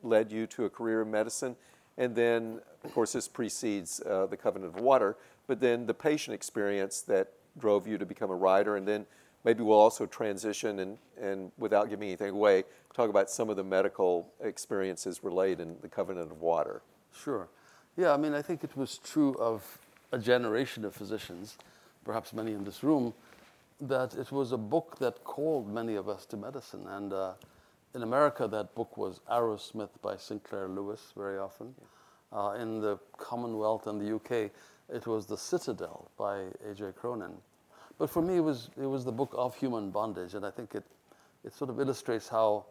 led 0.03 0.33
you 0.33 0.47
to 0.47 0.65
a 0.65 0.71
career 0.71 1.03
in 1.03 1.11
medicine, 1.11 1.57
and 1.99 2.15
then, 2.15 2.61
of 2.85 2.95
course, 2.95 3.13
this 3.13 3.29
precedes 3.29 4.01
uh, 4.01 4.27
the 4.27 4.37
Covenant 4.37 4.75
of 4.75 4.81
Water. 4.81 5.17
But 5.47 5.61
then 5.61 5.87
the 5.87 5.95
patient 5.95 6.35
experience 6.35 7.01
that 7.03 7.33
drove 7.59 7.87
you 7.87 7.99
to 7.99 8.07
become 8.07 8.31
a 8.31 8.37
writer, 8.37 8.77
and 8.77 8.87
then 8.87 9.07
maybe 9.45 9.63
we'll 9.63 9.79
also 9.79 10.07
transition 10.07 10.81
and, 10.81 10.99
and 11.21 11.53
without 11.59 11.89
giving 11.89 12.09
anything 12.09 12.31
away, 12.31 12.65
talk 12.95 13.09
about 13.09 13.31
some 13.31 13.49
of 13.49 13.57
the 13.57 13.65
medical 13.65 14.31
experiences 14.43 15.23
relayed 15.23 15.61
in 15.61 15.77
the 15.81 15.89
Covenant 15.89 16.31
of 16.31 16.41
Water. 16.41 16.83
Sure. 17.13 17.49
Yeah, 17.97 18.13
I 18.13 18.17
mean, 18.17 18.35
I 18.35 18.43
think 18.43 18.65
it 18.65 18.77
was 18.77 18.99
true 18.99 19.35
of 19.35 19.79
a 20.13 20.19
generation 20.19 20.85
of 20.85 20.95
physicians, 20.95 21.57
perhaps 22.05 22.33
many 22.33 22.53
in 22.53 22.65
this 22.65 22.83
room, 22.83 23.15
that 23.81 24.15
it 24.15 24.31
was 24.31 24.53
a 24.53 24.59
book 24.59 24.99
that 24.99 25.25
called 25.25 25.73
many 25.73 25.95
of 25.95 26.09
us 26.09 26.27
to 26.27 26.37
medicine. 26.37 26.87
And 26.89 27.13
uh, 27.13 27.33
in 27.95 28.03
America, 28.03 28.47
that 28.49 28.75
book 28.75 28.97
was 28.97 29.21
Arrowsmith 29.31 29.91
by 30.03 30.17
Sinclair 30.17 30.69
Lewis, 30.69 31.13
very 31.17 31.39
often. 31.39 31.75
Uh, 32.33 32.57
in 32.61 32.81
the 32.81 32.99
Commonwealth 33.17 33.87
and 33.87 34.01
the 34.01 34.15
UK, 34.15 34.51
it 34.89 35.07
was 35.07 35.27
The 35.27 35.37
Citadel 35.37 36.11
by 36.17 36.45
A.J. 36.69 36.93
Cronin. 36.97 37.33
But 38.01 38.09
for 38.09 38.23
me, 38.23 38.39
it 38.39 38.41
was, 38.41 38.71
it 38.81 38.87
was 38.87 39.05
the 39.05 39.13
book 39.13 39.35
of 39.37 39.55
human 39.55 39.91
bondage, 39.91 40.33
and 40.33 40.47
I 40.47 40.51
think 40.51 40.75
it, 40.75 40.85
it 41.45 41.53
sort 41.53 41.69
of 41.69 41.79
illustrates 41.79 42.29
how 42.29 42.65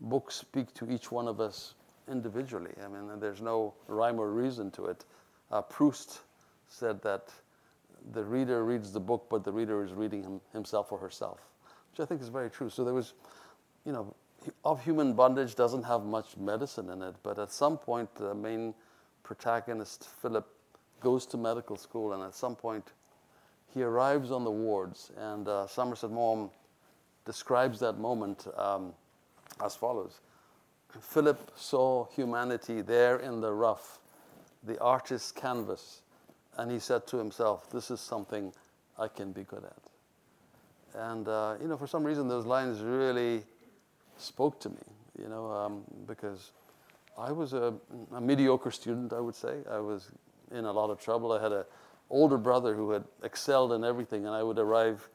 books 0.00 0.34
speak 0.34 0.74
to 0.74 0.90
each 0.90 1.12
one 1.12 1.28
of 1.28 1.40
us 1.40 1.74
individually. 2.10 2.72
I 2.84 2.88
mean, 2.88 3.20
there's 3.20 3.40
no 3.40 3.74
rhyme 3.86 4.18
or 4.18 4.32
reason 4.32 4.72
to 4.72 4.86
it. 4.86 5.04
Uh, 5.52 5.62
Proust 5.62 6.18
said 6.66 7.00
that 7.02 7.28
the 8.10 8.24
reader 8.24 8.64
reads 8.64 8.90
the 8.90 8.98
book, 8.98 9.26
but 9.30 9.44
the 9.44 9.52
reader 9.52 9.84
is 9.84 9.92
reading 9.92 10.24
him, 10.24 10.40
himself 10.52 10.90
or 10.90 10.98
herself, 10.98 11.38
which 11.92 12.00
I 12.00 12.04
think 12.04 12.20
is 12.20 12.28
very 12.28 12.50
true. 12.50 12.68
So 12.68 12.82
there 12.82 12.92
was, 12.92 13.12
you 13.84 13.92
know, 13.92 14.16
of 14.64 14.82
human 14.82 15.12
bondage 15.12 15.54
doesn't 15.54 15.84
have 15.84 16.02
much 16.02 16.36
medicine 16.36 16.90
in 16.90 17.02
it, 17.02 17.14
but 17.22 17.38
at 17.38 17.52
some 17.52 17.78
point, 17.78 18.12
the 18.16 18.34
main 18.34 18.74
protagonist, 19.22 20.08
Philip, 20.20 20.48
goes 20.98 21.24
to 21.26 21.36
medical 21.36 21.76
school, 21.76 22.14
and 22.14 22.24
at 22.24 22.34
some 22.34 22.56
point, 22.56 22.90
he 23.76 23.82
arrives 23.82 24.30
on 24.30 24.42
the 24.42 24.50
wards, 24.50 25.12
and 25.18 25.46
uh, 25.46 25.66
Somerset 25.66 26.10
Maugham 26.10 26.48
describes 27.26 27.78
that 27.80 27.98
moment 27.98 28.46
um, 28.56 28.94
as 29.62 29.76
follows. 29.76 30.20
Philip 30.98 31.50
saw 31.56 32.06
humanity 32.06 32.80
there 32.80 33.18
in 33.18 33.42
the 33.42 33.52
rough, 33.52 33.98
the 34.62 34.80
artist's 34.80 35.30
canvas, 35.30 36.00
and 36.56 36.70
he 36.70 36.78
said 36.78 37.06
to 37.08 37.18
himself, 37.18 37.68
This 37.70 37.90
is 37.90 38.00
something 38.00 38.50
I 38.98 39.08
can 39.08 39.32
be 39.32 39.42
good 39.42 39.64
at. 39.64 41.02
And, 41.10 41.28
uh, 41.28 41.56
you 41.60 41.68
know, 41.68 41.76
for 41.76 41.86
some 41.86 42.02
reason, 42.02 42.28
those 42.28 42.46
lines 42.46 42.80
really 42.80 43.42
spoke 44.16 44.58
to 44.60 44.70
me, 44.70 44.82
you 45.22 45.28
know, 45.28 45.50
um, 45.50 45.82
because 46.06 46.52
I 47.18 47.30
was 47.30 47.52
a, 47.52 47.74
a, 48.14 48.22
mediocre 48.22 48.70
student, 48.70 49.12
I 49.12 49.20
would 49.20 49.34
say. 49.34 49.58
I 49.70 49.80
was 49.80 50.10
in 50.50 50.64
a 50.64 50.72
lot 50.72 50.88
of 50.88 50.98
trouble. 50.98 51.32
I 51.32 51.42
had 51.42 51.52
an 51.52 51.64
older 52.10 52.38
brother 52.38 52.74
who 52.74 52.90
had 52.90 53.04
excelled 53.22 53.72
in 53.72 53.84
everything, 53.84 54.26
and 54.26 54.34
I 54.34 54.42
would 54.42 54.58
arrive 54.58 55.08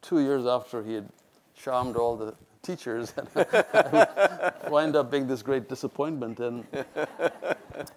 two 0.00 0.20
years 0.20 0.46
after 0.46 0.82
he 0.82 0.94
had 0.94 1.08
charmed 1.54 1.96
all 1.96 2.16
the 2.16 2.34
teachers 2.62 3.12
and 3.16 3.28
wind 4.70 4.96
up 4.96 5.10
being 5.10 5.26
this 5.26 5.42
great 5.42 5.68
disappointment. 5.68 6.40
And 6.40 6.66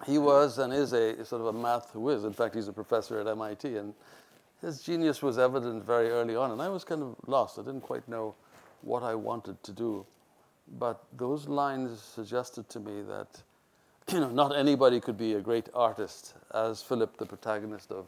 he 0.05 0.17
was 0.17 0.57
and 0.57 0.73
is 0.73 0.93
a 0.93 1.23
sort 1.25 1.41
of 1.41 1.47
a 1.47 1.53
math 1.53 1.95
whiz. 1.95 2.23
In 2.23 2.33
fact, 2.33 2.55
he's 2.55 2.67
a 2.67 2.73
professor 2.73 3.19
at 3.19 3.27
MIT, 3.27 3.77
and 3.77 3.93
his 4.61 4.81
genius 4.81 5.21
was 5.21 5.37
evident 5.37 5.85
very 5.85 6.09
early 6.09 6.35
on. 6.35 6.51
And 6.51 6.61
I 6.61 6.69
was 6.69 6.83
kind 6.83 7.01
of 7.01 7.15
lost. 7.27 7.59
I 7.59 7.61
didn't 7.61 7.81
quite 7.81 8.07
know 8.07 8.35
what 8.81 9.03
I 9.03 9.15
wanted 9.15 9.61
to 9.63 9.71
do. 9.71 10.05
But 10.79 11.03
those 11.15 11.47
lines 11.47 12.01
suggested 12.01 12.67
to 12.69 12.79
me 12.79 13.03
that 13.03 13.43
you 14.11 14.19
know, 14.19 14.29
not 14.29 14.55
anybody 14.55 14.99
could 14.99 15.17
be 15.17 15.33
a 15.33 15.41
great 15.41 15.69
artist, 15.73 16.35
as 16.53 16.81
Philip, 16.83 17.17
the 17.17 17.25
protagonist 17.25 17.91
of 17.91 18.05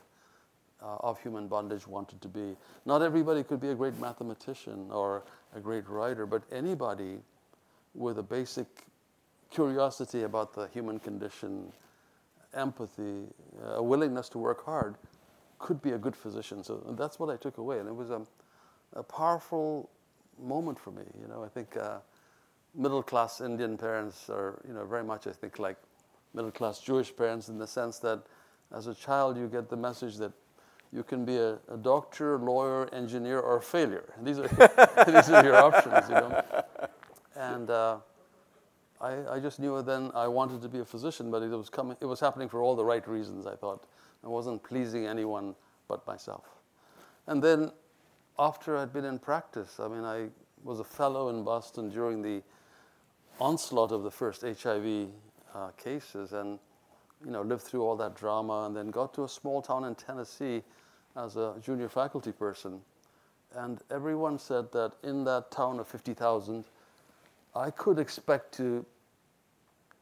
uh, 0.81 0.97
of 0.99 1.19
human 1.21 1.47
bondage 1.47 1.87
wanted 1.87 2.21
to 2.21 2.27
be. 2.27 2.55
Not 2.85 3.01
everybody 3.01 3.43
could 3.43 3.59
be 3.59 3.69
a 3.69 3.75
great 3.75 3.97
mathematician 3.99 4.87
or 4.91 5.23
a 5.55 5.59
great 5.59 5.87
writer, 5.89 6.25
but 6.25 6.43
anybody 6.51 7.17
with 7.93 8.19
a 8.19 8.23
basic 8.23 8.67
curiosity 9.49 10.23
about 10.23 10.53
the 10.53 10.67
human 10.67 10.99
condition, 10.99 11.71
empathy, 12.53 13.23
a 13.63 13.81
willingness 13.81 14.29
to 14.29 14.37
work 14.37 14.63
hard, 14.65 14.95
could 15.59 15.81
be 15.81 15.91
a 15.91 15.97
good 15.97 16.15
physician. 16.15 16.63
So 16.63 16.95
that's 16.97 17.19
what 17.19 17.29
I 17.29 17.37
took 17.37 17.57
away, 17.57 17.79
and 17.79 17.87
it 17.87 17.95
was 17.95 18.11
a, 18.11 18.21
a 18.93 19.03
powerful 19.03 19.89
moment 20.39 20.79
for 20.79 20.91
me. 20.91 21.03
You 21.19 21.27
know, 21.27 21.43
I 21.43 21.47
think 21.47 21.75
uh, 21.75 21.97
middle-class 22.75 23.41
Indian 23.41 23.77
parents 23.77 24.29
are, 24.29 24.61
you 24.67 24.73
know, 24.73 24.85
very 24.85 25.03
much 25.03 25.25
I 25.25 25.31
think 25.31 25.57
like 25.57 25.77
middle-class 26.33 26.79
Jewish 26.79 27.15
parents 27.15 27.49
in 27.49 27.57
the 27.57 27.65
sense 27.65 27.97
that 27.99 28.21
as 28.71 28.85
a 28.87 28.93
child 28.93 29.37
you 29.37 29.47
get 29.47 29.69
the 29.69 29.77
message 29.77 30.17
that 30.17 30.31
you 30.91 31.03
can 31.03 31.25
be 31.25 31.37
a, 31.37 31.57
a 31.69 31.77
doctor, 31.77 32.37
lawyer, 32.39 32.89
engineer, 32.93 33.39
or 33.39 33.61
failure. 33.61 34.13
These 34.23 34.39
are, 34.39 34.47
these 35.07 35.29
are 35.29 35.43
your 35.43 35.55
options, 35.55 36.09
you 36.09 36.15
know. 36.15 36.43
And 37.35 37.69
uh, 37.69 37.97
I, 38.99 39.35
I 39.35 39.39
just 39.39 39.59
knew 39.59 39.81
then 39.81 40.11
I 40.15 40.27
wanted 40.27 40.61
to 40.61 40.69
be 40.69 40.79
a 40.79 40.85
physician, 40.85 41.29
but 41.29 41.43
it 41.43 41.49
was 41.49 41.69
coming. 41.69 41.97
It 42.01 42.05
was 42.05 42.19
happening 42.19 42.49
for 42.49 42.61
all 42.61 42.75
the 42.75 42.85
right 42.85 43.07
reasons. 43.07 43.45
I 43.45 43.55
thought 43.55 43.85
I 44.23 44.27
wasn't 44.27 44.63
pleasing 44.63 45.05
anyone 45.05 45.55
but 45.87 46.05
myself. 46.07 46.45
And 47.27 47.43
then, 47.43 47.71
after 48.39 48.77
I'd 48.77 48.93
been 48.93 49.05
in 49.05 49.19
practice, 49.19 49.79
I 49.79 49.87
mean, 49.87 50.03
I 50.03 50.27
was 50.63 50.79
a 50.79 50.83
fellow 50.83 51.29
in 51.29 51.43
Boston 51.43 51.89
during 51.89 52.21
the 52.21 52.41
onslaught 53.39 53.91
of 53.91 54.03
the 54.03 54.11
first 54.11 54.41
HIV 54.41 55.09
uh, 55.53 55.69
cases, 55.77 56.33
and 56.33 56.59
you 57.25 57.31
know, 57.31 57.41
lived 57.41 57.63
through 57.63 57.83
all 57.83 57.95
that 57.97 58.15
drama, 58.15 58.65
and 58.65 58.75
then 58.75 58.89
got 58.89 59.13
to 59.15 59.23
a 59.23 59.29
small 59.29 59.61
town 59.61 59.83
in 59.85 59.95
Tennessee 59.95 60.63
as 61.15 61.35
a 61.35 61.55
junior 61.61 61.89
faculty 61.89 62.31
person. 62.31 62.81
And 63.55 63.81
everyone 63.89 64.37
said 64.37 64.71
that 64.73 64.93
in 65.03 65.23
that 65.23 65.51
town 65.51 65.79
of 65.79 65.87
50,000, 65.87 66.65
I 67.55 67.71
could 67.71 67.97
expect 67.97 68.53
to 68.55 68.85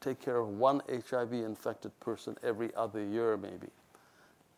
take 0.02 0.20
care 0.20 0.38
of 0.38 0.50
one 0.50 0.82
HIV 0.90 1.34
infected 1.34 1.98
person 2.00 2.36
every 2.44 2.74
other 2.76 3.04
year, 3.04 3.38
maybe. 3.38 3.68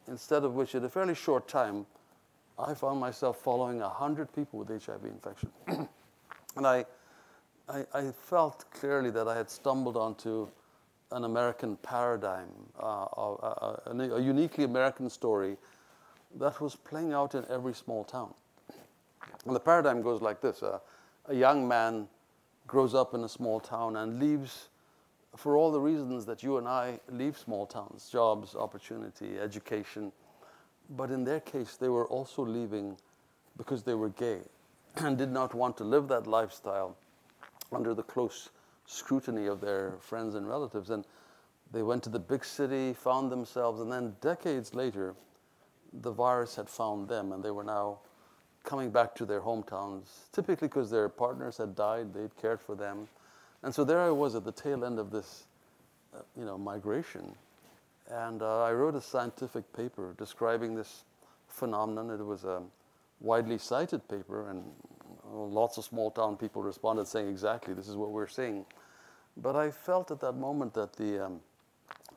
Instead 0.08 0.44
of 0.44 0.56
which, 0.56 0.74
in 0.74 0.84
a 0.84 0.90
fairly 0.90 1.16
short 1.16 1.48
time, 1.48 1.86
I 2.58 2.74
found 2.74 3.00
myself 3.00 3.40
following 3.40 3.80
100 3.80 4.34
people 4.34 4.60
with 4.60 4.70
HIV 4.70 5.06
infection. 5.06 5.52
and 5.68 6.66
I, 6.66 6.86
I, 7.70 7.86
I, 7.94 8.12
felt 8.12 8.66
clearly 8.72 9.12
that 9.12 9.28
I 9.28 9.38
had 9.38 9.50
stumbled 9.50 9.96
onto 9.96 10.48
an 11.12 11.24
American 11.24 11.78
paradigm, 11.78 12.50
uh, 12.82 13.06
a, 13.16 13.80
a, 13.86 14.16
a, 14.16 14.22
uniquely 14.22 14.64
American 14.64 15.10
story 15.10 15.58
that 16.36 16.60
was 16.60 16.76
playing 16.76 17.14
out 17.14 17.34
in 17.34 17.46
every 17.50 17.74
small 17.74 18.04
town. 18.04 18.34
And 19.46 19.56
the 19.56 19.60
paradigm 19.60 20.02
goes 20.02 20.22
like 20.22 20.42
this 20.42 20.62
uh, 20.64 20.80
a 21.28 21.36
young 21.36 21.68
man 21.68 22.08
grows 22.68 22.94
up 22.94 23.14
in 23.14 23.24
a 23.24 23.30
small 23.30 23.60
town 23.60 23.96
and 23.96 24.20
leaves 24.20 24.68
for 25.36 25.56
all 25.56 25.72
the 25.72 25.80
reasons 25.80 26.26
that 26.26 26.44
you 26.44 26.58
and 26.58 26.68
I 26.68 27.00
leave 27.10 27.38
small 27.38 27.66
towns 27.66 28.10
jobs, 28.10 28.56
opportunity, 28.56 29.40
education. 29.40 30.12
But 30.90 31.12
in 31.12 31.24
their 31.24 31.40
case, 31.40 31.78
they 31.78 31.90
were 31.90 32.08
also 32.08 32.46
leaving 32.46 32.98
because 33.58 33.84
they 33.84 33.94
were 33.94 34.10
gay 34.10 34.40
and 34.98 35.18
did 35.18 35.32
not 35.32 35.54
want 35.54 35.78
to 35.78 35.84
live 35.84 36.08
that 36.08 36.28
lifestyle 36.28 36.96
under 37.72 37.94
the 37.94 38.04
close 38.04 38.50
scrutiny 38.88 39.46
of 39.46 39.62
their 39.62 39.98
friends 40.00 40.34
and 40.34 40.48
relatives. 40.48 40.90
And 40.90 41.06
they 41.72 41.84
went 41.84 42.04
to 42.04 42.10
the 42.10 42.20
big 42.20 42.44
city, 42.44 42.94
found 42.94 43.32
themselves, 43.32 43.80
and 43.82 43.92
then 43.92 44.16
decades 44.22 44.74
later, 44.74 45.14
the 45.94 46.12
virus 46.12 46.56
had 46.56 46.70
found 46.70 47.08
them, 47.08 47.32
and 47.32 47.44
they 47.44 47.52
were 47.52 47.64
now 47.64 48.00
coming 48.64 48.90
back 48.90 49.16
to 49.16 49.26
their 49.26 49.42
hometowns, 49.42 50.32
typically 50.32 50.68
because 50.68 50.90
their 50.90 51.08
partners 51.08 51.58
had 51.58 51.76
died, 51.76 52.14
they'd 52.14 52.36
cared 52.36 52.60
for 52.60 52.76
them. 52.76 53.08
And 53.64 53.74
so 53.74 53.84
there 53.84 54.02
I 54.02 54.10
was 54.10 54.36
at 54.36 54.44
the 54.44 54.52
tail 54.52 54.84
end 54.84 55.00
of 55.00 55.12
this, 55.12 55.46
uh, 56.16 56.20
you 56.38 56.46
know, 56.46 56.58
migration. 56.58 57.34
And 58.10 58.42
uh, 58.42 58.64
I 58.64 58.74
wrote 58.74 58.96
a 58.96 59.02
scientific 59.02 59.72
paper 59.74 60.16
describing 60.18 60.76
this 60.76 61.04
phenomenon. 61.48 62.10
It 62.10 62.24
was 62.24 62.44
a 62.44 62.62
widely 63.20 63.58
cited 63.58 64.08
paper, 64.08 64.50
and 64.50 64.64
uh, 65.32 65.38
lots 65.38 65.78
of 65.78 65.84
small 65.84 66.12
town 66.12 66.38
people 66.38 66.62
responded 66.64 67.08
saying 67.08 67.30
exactly 67.30 67.74
this 67.74 67.88
is 67.88 67.96
what 67.96 68.12
we're 68.12 68.28
seeing. 68.28 68.66
But 69.38 69.56
I 69.56 69.72
felt 69.72 70.12
at 70.12 70.20
that 70.22 70.34
moment 70.34 70.74
that 70.74 70.94
the, 70.94 71.26
um, 71.26 71.40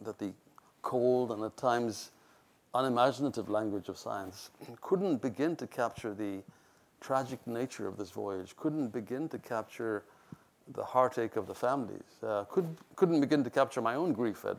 that 0.01 0.19
the 0.19 0.33
cold 0.83 1.31
and 1.33 1.43
at 1.45 1.57
times 1.57 2.11
unimaginative 2.75 3.49
language 3.49 3.89
of 3.89 3.99
science 3.99 4.51
couldn't 4.81 5.21
begin 5.21 5.57
to 5.57 5.67
capture 5.67 6.15
the 6.15 6.43
tragic 7.01 7.45
nature 7.47 7.87
of 7.87 7.97
this 7.97 8.11
voyage, 8.11 8.57
couldn't 8.57 8.89
begin 8.89 9.29
to 9.29 9.39
capture 9.39 10.05
the 10.75 10.85
heartache 10.85 11.37
of 11.37 11.47
the 11.47 11.55
families, 11.55 12.23
uh, 12.23 12.45
could, 12.45 12.77
couldn't 12.97 13.21
begin 13.21 13.43
to 13.43 13.51
capture 13.51 13.81
my 13.81 13.95
own 13.95 14.13
grief 14.13 14.45
at, 14.45 14.57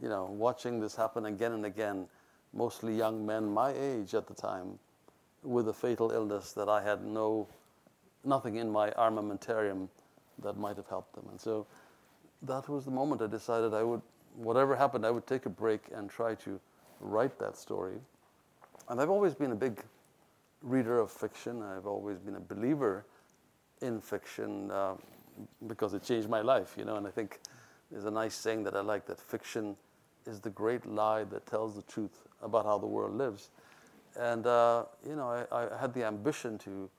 you 0.00 0.08
know, 0.08 0.26
watching 0.26 0.80
this 0.80 0.94
happen 0.94 1.26
again 1.26 1.52
and 1.52 1.64
again, 1.64 2.06
mostly 2.52 2.96
young 2.96 3.26
men 3.26 3.46
my 3.46 3.72
age 3.72 4.14
at 4.14 4.26
the 4.26 4.34
time, 4.34 4.78
with 5.42 5.68
a 5.68 5.72
fatal 5.72 6.10
illness 6.10 6.52
that 6.52 6.68
I 6.68 6.82
had 6.82 7.04
no, 7.04 7.48
nothing 8.28 8.56
in 8.56 8.70
my 8.70 8.90
armamentarium 8.90 9.88
that 10.42 10.56
might 10.56 10.76
have 10.76 10.88
helped 10.88 11.14
them. 11.14 11.26
And 11.30 11.40
so 11.40 11.66
that 12.42 12.68
was 12.68 12.84
the 12.84 12.90
moment 12.90 13.22
I 13.22 13.26
decided 13.26 13.74
I 13.74 13.82
would, 13.82 14.02
whatever 14.36 14.76
happened, 14.76 15.04
I 15.04 15.10
would 15.10 15.26
take 15.26 15.46
a 15.46 15.50
break 15.50 15.80
and 15.94 16.08
try 16.08 16.34
to 16.36 16.60
write 17.00 17.38
that 17.38 17.56
story. 17.56 17.96
And 18.88 19.00
I've 19.00 19.10
always 19.10 19.34
been 19.34 19.52
a 19.52 19.56
big 19.56 19.82
reader 20.62 20.98
of 20.98 21.10
fiction. 21.10 21.62
I've 21.62 21.86
always 21.86 22.18
been 22.18 22.36
a 22.36 22.40
believer 22.40 23.04
in 23.80 24.00
fiction 24.00 24.70
uh, 24.70 24.94
because 25.66 25.94
it 25.94 26.02
changed 26.02 26.28
my 26.28 26.40
life, 26.40 26.74
you 26.76 26.84
know. 26.84 26.96
And 26.96 27.06
I 27.06 27.10
think 27.10 27.40
there's 27.90 28.04
a 28.04 28.10
nice 28.10 28.34
saying 28.34 28.64
that 28.64 28.74
I 28.74 28.80
like 28.80 29.06
that 29.06 29.20
fiction 29.20 29.76
is 30.26 30.40
the 30.40 30.50
great 30.50 30.86
lie 30.86 31.24
that 31.24 31.46
tells 31.46 31.74
the 31.74 31.82
truth 31.82 32.26
about 32.42 32.64
how 32.64 32.78
the 32.78 32.86
world 32.86 33.16
lives. 33.16 33.50
And, 34.16 34.46
uh, 34.46 34.84
you 35.06 35.16
know, 35.16 35.28
I, 35.28 35.64
I, 35.64 35.78
had 35.78 35.94
the 35.94 36.04
ambition 36.04 36.58
to 36.58 36.90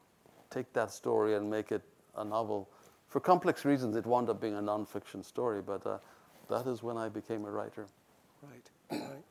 take 0.50 0.72
that 0.74 0.92
story 0.92 1.36
and 1.36 1.50
make 1.50 1.72
it 1.72 1.82
a 2.18 2.24
novel. 2.24 2.70
For 3.08 3.20
complex 3.20 3.66
reasons, 3.66 3.96
it 3.96 4.06
wound 4.06 4.30
up 4.30 4.42
being 4.42 4.56
a 4.56 4.62
nonfiction 4.62 5.24
story, 5.24 5.62
but 5.62 5.86
uh, 5.86 5.98
that 6.50 6.68
is 6.68 6.84
when 6.84 6.98
I 6.98 7.10
became 7.10 7.46
a 7.46 7.52
writer. 7.52 7.88
Right, 8.42 8.70
right. 8.92 9.24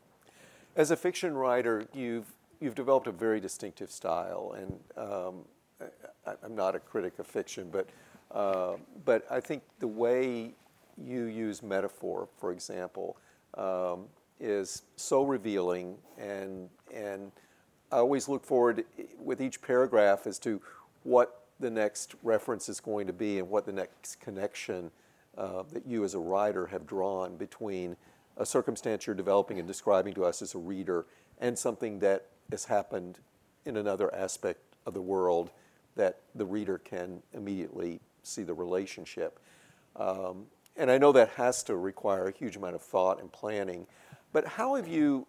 As 0.77 0.91
a 0.91 0.97
fiction 0.97 1.35
writer, 1.35 1.87
you've 1.93 2.27
you've 2.61 2.75
developed 2.75 3.07
a 3.07 3.13
very 3.13 3.41
distinctive 3.41 3.91
style, 3.91 4.55
and 4.57 4.81
um, 4.97 5.45
I, 6.27 6.35
am 6.45 6.55
not 6.55 6.75
a 6.75 6.79
critic 6.79 7.19
of 7.19 7.27
fiction, 7.27 7.71
but 7.71 7.89
uh, 8.31 8.77
but 9.05 9.27
I 9.31 9.41
think 9.41 9.63
the 9.79 9.89
way 9.89 10.53
you 10.97 11.25
use 11.25 11.63
metaphor, 11.63 12.29
for 12.39 12.53
example, 12.53 13.17
um, 13.55 14.07
is 14.39 14.83
so 14.97 15.25
revealing, 15.25 15.97
and 16.19 16.69
and 16.95 17.33
I 17.91 17.97
always 17.97 18.29
look 18.29 18.45
forward 18.45 18.85
with 19.19 19.41
each 19.41 19.63
paragraph 19.63 20.27
as 20.27 20.39
to 20.41 20.61
what 21.09 21.47
the 21.59 21.71
next 21.71 22.15
reference 22.23 22.69
is 22.69 22.81
going 22.81 23.07
to 23.07 23.13
be 23.13 23.39
and 23.39 23.49
what 23.49 23.65
the 23.65 23.73
next 23.73 24.21
connection 24.21 24.91
uh, 25.37 25.63
that 25.73 25.87
you 25.87 26.05
as 26.05 26.15
a 26.15 26.19
writer 26.19 26.67
have 26.67 26.87
drawn 26.87 27.37
between 27.37 27.97
a 28.37 28.45
circumstance 28.45 29.07
you're 29.07 29.17
developing 29.17 29.59
and 29.59 29.67
describing 29.67 30.13
to 30.13 30.25
us 30.25 30.43
as 30.43 30.55
a 30.55 30.59
reader 30.59 31.07
and 31.41 31.59
something 31.59 31.99
that 31.99 32.27
has 32.51 32.67
happened 32.67 33.19
in 33.65 33.77
another 33.77 34.15
aspect 34.15 34.61
of 34.87 34.95
the 34.95 35.01
world 35.01 35.51
that 35.97 36.21
the 36.35 36.45
reader 36.45 36.79
can 36.79 37.23
immediately 37.33 38.01
see 38.23 38.43
the 38.43 38.55
relationship. 38.55 39.41
Um, 39.97 40.47
and 40.77 40.91
I 40.91 40.99
know 40.99 41.11
that 41.13 41.31
has 41.31 41.63
to 41.65 41.77
require 41.77 42.29
a 42.29 42.33
huge 42.33 42.57
amount 42.57 42.77
of 42.77 42.83
thought 42.83 43.21
and 43.21 43.33
planning. 43.33 43.87
But 44.33 44.47
how 44.47 44.77
have 44.77 44.87
you, 44.87 45.27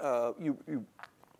uh, 0.00 0.32
you, 0.38 0.58
you 0.66 0.84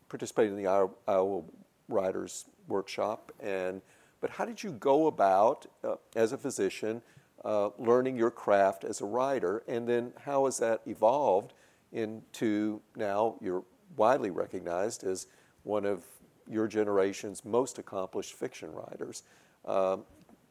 participated 0.08 0.52
in 0.52 0.58
the 0.62 0.66
Iowa, 1.06 1.42
Writers 1.88 2.44
Workshop, 2.66 3.32
and 3.40 3.82
but 4.20 4.30
how 4.30 4.44
did 4.44 4.62
you 4.62 4.72
go 4.72 5.06
about 5.06 5.66
uh, 5.84 5.96
as 6.16 6.32
a 6.32 6.38
physician 6.38 7.02
uh, 7.44 7.70
learning 7.78 8.16
your 8.16 8.30
craft 8.30 8.84
as 8.84 9.00
a 9.00 9.04
writer, 9.04 9.62
and 9.68 9.88
then 9.88 10.12
how 10.24 10.44
has 10.46 10.58
that 10.58 10.80
evolved 10.86 11.54
into 11.92 12.80
now 12.96 13.36
you're 13.40 13.64
widely 13.96 14.30
recognized 14.30 15.04
as 15.04 15.26
one 15.62 15.84
of 15.84 16.04
your 16.50 16.66
generation's 16.66 17.44
most 17.44 17.78
accomplished 17.78 18.34
fiction 18.34 18.72
writers. 18.72 19.22
Um, 19.64 20.04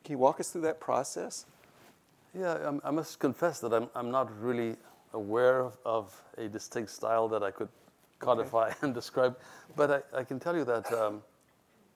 can 0.03 0.13
you 0.13 0.17
walk 0.17 0.39
us 0.39 0.50
through 0.50 0.62
that 0.62 0.79
process? 0.79 1.46
Yeah, 2.34 2.72
I 2.84 2.91
must 2.91 3.20
confess 3.20 3.60
that 3.62 3.74
I'm, 3.74 3.89
I'm 3.96 4.12
not 4.12 4.29
really 4.41 4.75
aware 5.13 5.62
of, 5.62 5.77
of 5.86 6.22
a 6.38 6.48
distinct 6.48 6.91
style 6.91 7.27
that 7.29 7.44
I 7.44 7.51
could 7.51 7.70
codify 8.20 8.70
okay. 8.70 8.78
and 8.82 8.94
describe. 9.02 9.38
But 9.76 10.06
I, 10.14 10.20
I, 10.20 10.24
can 10.24 10.40
tell 10.40 10.56
you 10.56 10.66
that, 10.66 10.92
um, 10.94 11.22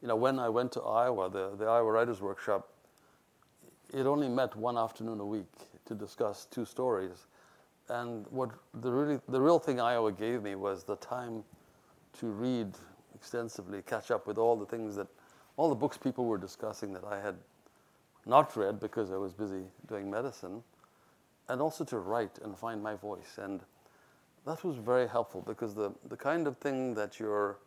you 0.02 0.08
know, 0.08 0.16
when 0.16 0.40
I 0.40 0.50
went 0.50 0.72
to 0.74 0.82
Iowa, 0.82 1.30
the, 1.30 1.56
the 1.56 1.66
Iowa 1.66 1.92
Writers 1.92 2.22
Workshop, 2.22 2.70
it 3.94 4.06
only 4.06 4.30
met 4.30 4.56
one 4.56 4.78
afternoon 4.78 5.20
a 5.20 5.26
week 5.26 5.52
to 5.86 5.96
discuss 5.96 6.46
two 6.46 6.66
stories. 6.66 7.28
And 7.90 8.26
what 8.30 8.52
the, 8.76 8.92
really, 8.92 9.20
the 9.28 9.42
real 9.42 9.60
thing 9.60 9.82
Iowa 9.82 10.12
gave 10.12 10.44
me 10.44 10.56
was 10.56 10.84
the 10.84 10.96
time 10.98 11.44
to 12.20 12.28
read 12.28 12.74
extensively, 13.16 13.82
catch 13.82 14.12
up 14.12 14.28
with 14.28 14.38
all 14.38 14.56
the 14.56 14.66
things 14.66 14.96
that, 14.96 15.08
all 15.58 15.70
the 15.70 15.76
books 15.76 15.98
people 15.98 16.26
were 16.26 16.38
discussing 16.38 16.94
that 16.94 17.04
I 17.04 17.20
had 17.20 17.36
not 18.26 18.56
read 18.56 18.80
because 18.80 19.12
I 19.12 19.18
was 19.18 19.34
busy 19.34 19.64
doing 19.88 20.10
medicine, 20.10 20.64
and 21.50 21.62
also 21.62 21.84
to 21.86 21.98
write 21.98 22.40
and 22.44 22.58
find 22.58 22.82
my 22.82 22.96
voice. 22.96 23.38
And 23.38 23.62
that 24.46 24.64
was 24.64 24.78
very 24.78 25.08
helpful 25.08 25.42
because 25.42 25.76
the, 25.76 25.92
the 26.10 26.18
kind 26.18 26.48
of 26.48 26.58
thing 26.58 26.94
that 26.96 27.20
your 27.20 27.60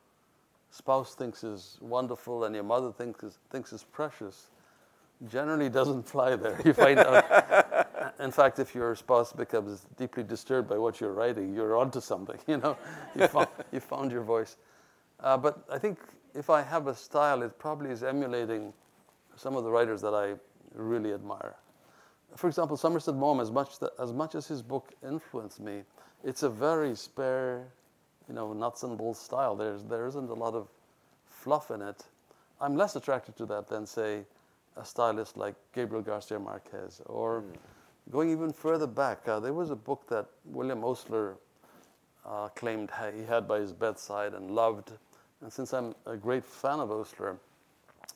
spouse 0.71 1.15
thinks 1.15 1.45
is 1.45 1.79
wonderful 1.81 2.45
and 2.45 2.55
your 2.55 2.65
mother 2.65 2.93
thinks 2.93 3.23
is, 3.23 3.39
thinks 3.51 3.73
is 3.73 3.85
precious 3.85 4.51
generally 5.31 5.69
doesn't 5.69 6.03
fly 6.09 6.37
there. 6.37 6.61
You 6.65 6.73
find 6.73 6.99
out. 6.99 7.87
in 8.21 8.31
fact, 8.31 8.59
if 8.59 8.75
your 8.75 8.95
spouse 8.95 9.33
becomes 9.33 9.87
deeply 9.97 10.23
disturbed 10.23 10.69
by 10.69 10.79
what 10.79 11.01
you're 11.01 11.13
writing, 11.13 11.55
you're 11.55 11.77
onto 11.77 12.01
something. 12.01 12.39
You 12.49 12.59
know, 12.59 12.77
you 13.19 13.27
found, 13.29 13.49
you 13.73 13.81
found 13.81 14.13
your 14.13 14.23
voice. 14.23 14.57
Uh, 15.21 15.37
but 15.37 15.65
I 15.71 15.79
think 15.79 15.99
if 16.35 16.51
I 16.51 16.63
have 16.63 16.87
a 16.87 16.95
style, 16.95 17.43
it 17.43 17.59
probably 17.59 17.91
is 17.91 18.03
emulating 18.03 18.73
some 19.37 19.57
of 19.57 19.65
the 19.65 19.71
writers 19.71 20.01
that 20.03 20.15
I 20.15 20.35
really 20.75 21.13
admire. 21.13 21.57
For 22.37 22.49
example, 22.49 22.77
Somerset 22.77 23.15
Maugham, 23.15 23.41
as 23.41 23.51
much, 23.51 23.79
that, 23.79 23.93
as 23.99 24.13
much 24.13 24.35
as 24.35 24.47
his 24.47 24.63
book 24.63 24.93
influenced 25.07 25.61
me, 25.61 25.83
it's 26.25 26.43
a 26.43 26.49
very 26.49 26.97
spare, 26.97 27.67
you 28.29 28.35
know, 28.35 28.53
nuts 28.53 28.83
and 28.83 28.99
bolts 28.99 29.21
style. 29.21 29.55
There's, 29.55 29.85
there 29.85 30.07
isn't 30.07 30.29
a 30.29 30.35
lot 30.35 30.55
of 30.55 30.69
fluff 31.29 31.71
in 31.71 31.81
it. 31.83 32.05
I'm 32.61 32.77
less 32.77 32.97
attracted 32.97 33.37
to 33.37 33.47
that 33.47 33.69
than, 33.69 33.87
say, 33.87 34.25
a 34.77 34.85
stylist 34.85 35.37
like 35.37 35.55
Gabriel 35.73 36.03
Garcia 36.03 36.39
Marquez. 36.39 37.01
Or 37.07 37.43
mm. 37.43 37.57
going 38.11 38.31
even 38.31 38.53
further 38.53 38.87
back, 38.87 39.29
uh, 39.29 39.39
there 39.39 39.53
was 39.53 39.71
a 39.71 39.77
book 39.77 40.09
that 40.09 40.27
William 40.45 40.85
Osler 40.85 41.37
uh, 42.27 42.49
claimed 42.49 42.91
he 43.15 43.23
had 43.25 43.47
by 43.47 43.61
his 43.61 43.73
bedside 43.73 44.35
and 44.35 44.51
loved. 44.51 44.93
And 45.41 45.53
since 45.53 45.73
I'm 45.73 45.95
a 46.07 46.17
great 46.17 46.45
fan 46.45 46.81
of 46.81 46.91
Osler, 46.91 47.37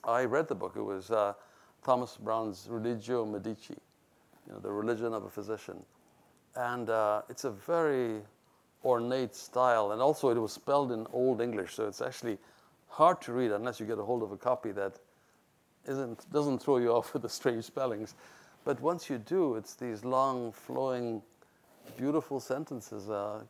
I 0.04 0.24
read 0.24 0.48
the 0.48 0.54
book. 0.54 0.74
It 0.76 0.82
was 0.82 1.10
uh, 1.10 1.34
Thomas 1.84 2.16
Browne's 2.16 2.66
Religio 2.70 3.24
Medici, 3.24 3.76
you 4.48 4.54
know, 4.54 4.60
the 4.60 4.70
religion 4.70 5.12
of 5.12 5.24
a 5.24 5.30
physician. 5.30 5.82
And 6.56 6.88
uh, 6.88 7.22
it's 7.28 7.44
a 7.44 7.50
very 7.50 8.22
ornate 8.84 9.34
style. 9.36 9.92
And 9.92 10.00
also, 10.00 10.30
it 10.30 10.38
was 10.38 10.52
spelled 10.52 10.90
in 10.90 11.06
Old 11.12 11.40
English, 11.40 11.74
so 11.74 11.86
it's 11.86 12.00
actually 12.00 12.38
hard 12.88 13.20
to 13.22 13.32
read 13.32 13.52
unless 13.52 13.78
you 13.78 13.86
get 13.86 13.98
a 13.98 14.02
hold 14.02 14.22
of 14.22 14.32
a 14.32 14.36
copy 14.36 14.72
that 14.72 14.98
isn't, 15.86 16.30
doesn't 16.32 16.58
throw 16.58 16.78
you 16.78 16.92
off 16.94 17.12
with 17.12 17.22
the 17.22 17.28
strange 17.28 17.64
spellings. 17.64 18.14
But 18.64 18.80
once 18.80 19.08
you 19.08 19.18
do, 19.18 19.54
it's 19.56 19.74
these 19.74 20.04
long, 20.04 20.52
flowing, 20.52 21.22
beautiful 21.96 22.40
sentences. 22.40 23.08
Uh, 23.08 23.42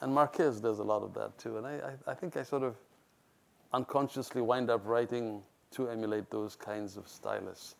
and 0.00 0.14
Marquez 0.14 0.60
does 0.60 0.78
a 0.78 0.82
lot 0.84 1.02
of 1.02 1.14
that 1.14 1.36
too. 1.38 1.58
And 1.58 1.66
I, 1.66 1.72
I, 1.72 2.12
I, 2.12 2.14
think 2.14 2.36
I 2.36 2.42
sort 2.42 2.62
of 2.62 2.76
unconsciously 3.72 4.42
wind 4.42 4.70
up 4.70 4.82
writing 4.86 5.42
to 5.72 5.88
emulate 5.88 6.30
those 6.30 6.54
kinds 6.54 6.96
of 6.96 7.08
stylists. 7.08 7.74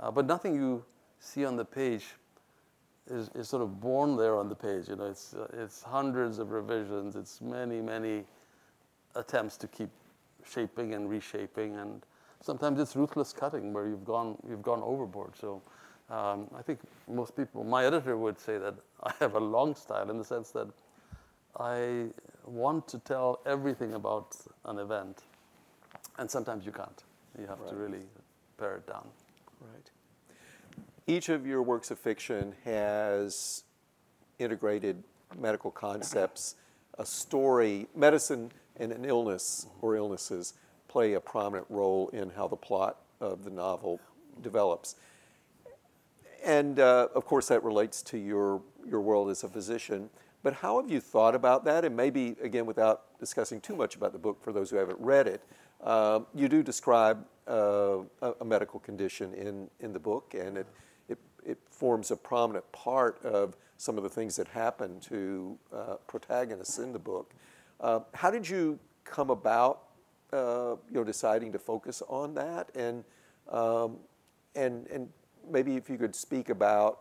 Uh, 0.00 0.10
but 0.10 0.26
nothing 0.26 0.54
you 0.54 0.84
see 1.20 1.44
on 1.44 1.56
the 1.56 1.64
page 1.64 2.06
is, 3.10 3.30
is 3.34 3.48
sort 3.48 3.62
of 3.62 3.80
born 3.80 4.16
there 4.16 4.36
on 4.36 4.48
the 4.48 4.54
page. 4.54 4.88
You 4.88 4.96
know, 4.96 5.06
it's, 5.06 5.34
uh, 5.34 5.46
it's 5.52 5.82
hundreds 5.82 6.38
of 6.38 6.50
revisions. 6.50 7.16
It's 7.16 7.40
many, 7.40 7.80
many 7.80 8.24
attempts 9.14 9.56
to 9.58 9.68
keep 9.68 9.90
shaping 10.48 10.94
and 10.94 11.08
reshaping. 11.08 11.76
And 11.76 12.02
sometimes 12.40 12.80
it's 12.80 12.96
ruthless 12.96 13.32
cutting 13.32 13.72
where 13.72 13.86
you've 13.86 14.04
gone, 14.04 14.36
you've 14.48 14.62
gone 14.62 14.82
overboard. 14.82 15.36
So 15.36 15.62
um, 16.10 16.48
I 16.56 16.62
think 16.62 16.80
most 17.08 17.36
people, 17.36 17.64
my 17.64 17.84
editor 17.84 18.16
would 18.16 18.38
say 18.38 18.58
that 18.58 18.74
I 19.02 19.12
have 19.20 19.34
a 19.34 19.40
long 19.40 19.74
style 19.74 20.10
in 20.10 20.18
the 20.18 20.24
sense 20.24 20.50
that 20.50 20.68
I 21.58 22.06
want 22.44 22.88
to 22.88 22.98
tell 23.00 23.40
everything 23.46 23.94
about 23.94 24.36
an 24.64 24.78
event. 24.78 25.22
And 26.18 26.30
sometimes 26.30 26.66
you 26.66 26.72
can't. 26.72 27.02
You 27.38 27.46
have 27.46 27.60
right. 27.60 27.70
to 27.70 27.76
really 27.76 28.02
pare 28.58 28.76
it 28.76 28.86
down. 28.86 29.06
Right. 29.60 29.90
Each 31.08 31.30
of 31.30 31.46
your 31.46 31.62
works 31.62 31.90
of 31.90 31.98
fiction 31.98 32.54
has 32.66 33.64
integrated 34.38 35.02
medical 35.38 35.70
concepts, 35.70 36.56
a 36.98 37.06
story, 37.06 37.86
medicine 37.96 38.52
and 38.76 38.92
an 38.92 39.06
illness 39.06 39.66
or 39.80 39.96
illnesses 39.96 40.52
play 40.86 41.14
a 41.14 41.20
prominent 41.20 41.66
role 41.70 42.10
in 42.10 42.28
how 42.28 42.46
the 42.46 42.56
plot 42.56 42.98
of 43.22 43.42
the 43.42 43.50
novel 43.50 43.98
develops. 44.42 44.96
And 46.44 46.78
uh, 46.78 47.08
of 47.14 47.24
course, 47.24 47.48
that 47.48 47.64
relates 47.64 48.02
to 48.02 48.18
your, 48.18 48.60
your 48.86 49.00
world 49.00 49.30
as 49.30 49.42
a 49.44 49.48
physician. 49.48 50.10
But 50.42 50.52
how 50.52 50.78
have 50.78 50.90
you 50.90 51.00
thought 51.00 51.34
about 51.34 51.64
that? 51.64 51.86
And 51.86 51.96
maybe, 51.96 52.36
again, 52.42 52.66
without 52.66 53.18
discussing 53.18 53.62
too 53.62 53.74
much 53.74 53.96
about 53.96 54.12
the 54.12 54.18
book 54.18 54.44
for 54.44 54.52
those 54.52 54.68
who 54.68 54.76
haven't 54.76 55.00
read 55.00 55.26
it, 55.26 55.40
uh, 55.82 56.20
you 56.34 56.50
do 56.50 56.62
describe 56.62 57.24
uh, 57.48 58.00
a, 58.20 58.34
a, 58.42 58.44
medical 58.44 58.78
condition 58.78 59.32
in, 59.32 59.70
in 59.80 59.92
the 59.92 59.98
book, 59.98 60.34
and 60.38 60.58
it, 60.58 60.66
it, 61.48 61.58
forms 61.70 62.10
a 62.10 62.16
prominent 62.16 62.70
part 62.72 63.24
of 63.24 63.56
some 63.76 63.96
of 63.96 64.02
the 64.02 64.08
things 64.08 64.36
that 64.36 64.48
happen 64.48 65.00
to 65.00 65.56
uh, 65.72 65.94
protagonists 66.06 66.78
in 66.78 66.92
the 66.92 66.98
book. 66.98 67.32
Uh, 67.80 68.00
how 68.14 68.30
did 68.30 68.48
you 68.48 68.78
come 69.04 69.30
about 69.30 69.82
uh, 70.32 70.76
you 70.90 70.96
know, 70.96 71.04
deciding 71.04 71.52
to 71.52 71.58
focus 71.58 72.02
on 72.08 72.34
that, 72.34 72.70
and 72.74 73.04
um, 73.50 73.96
and 74.54 74.86
and 74.88 75.08
maybe 75.50 75.76
if 75.76 75.88
you 75.88 75.96
could 75.96 76.14
speak 76.14 76.50
about 76.50 77.00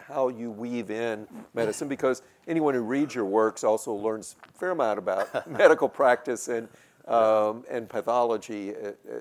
how 0.00 0.28
you 0.28 0.50
weave 0.50 0.90
in 0.90 1.28
medicine, 1.52 1.86
because 1.86 2.22
anyone 2.48 2.74
who 2.74 2.80
reads 2.80 3.14
your 3.14 3.26
works 3.26 3.62
also 3.62 3.92
learns 3.92 4.34
a 4.48 4.58
fair 4.58 4.70
amount 4.70 4.98
about 4.98 5.48
medical 5.48 5.88
practice 5.88 6.48
and 6.48 6.68
um, 7.06 7.64
and 7.70 7.88
pathology 7.88 8.72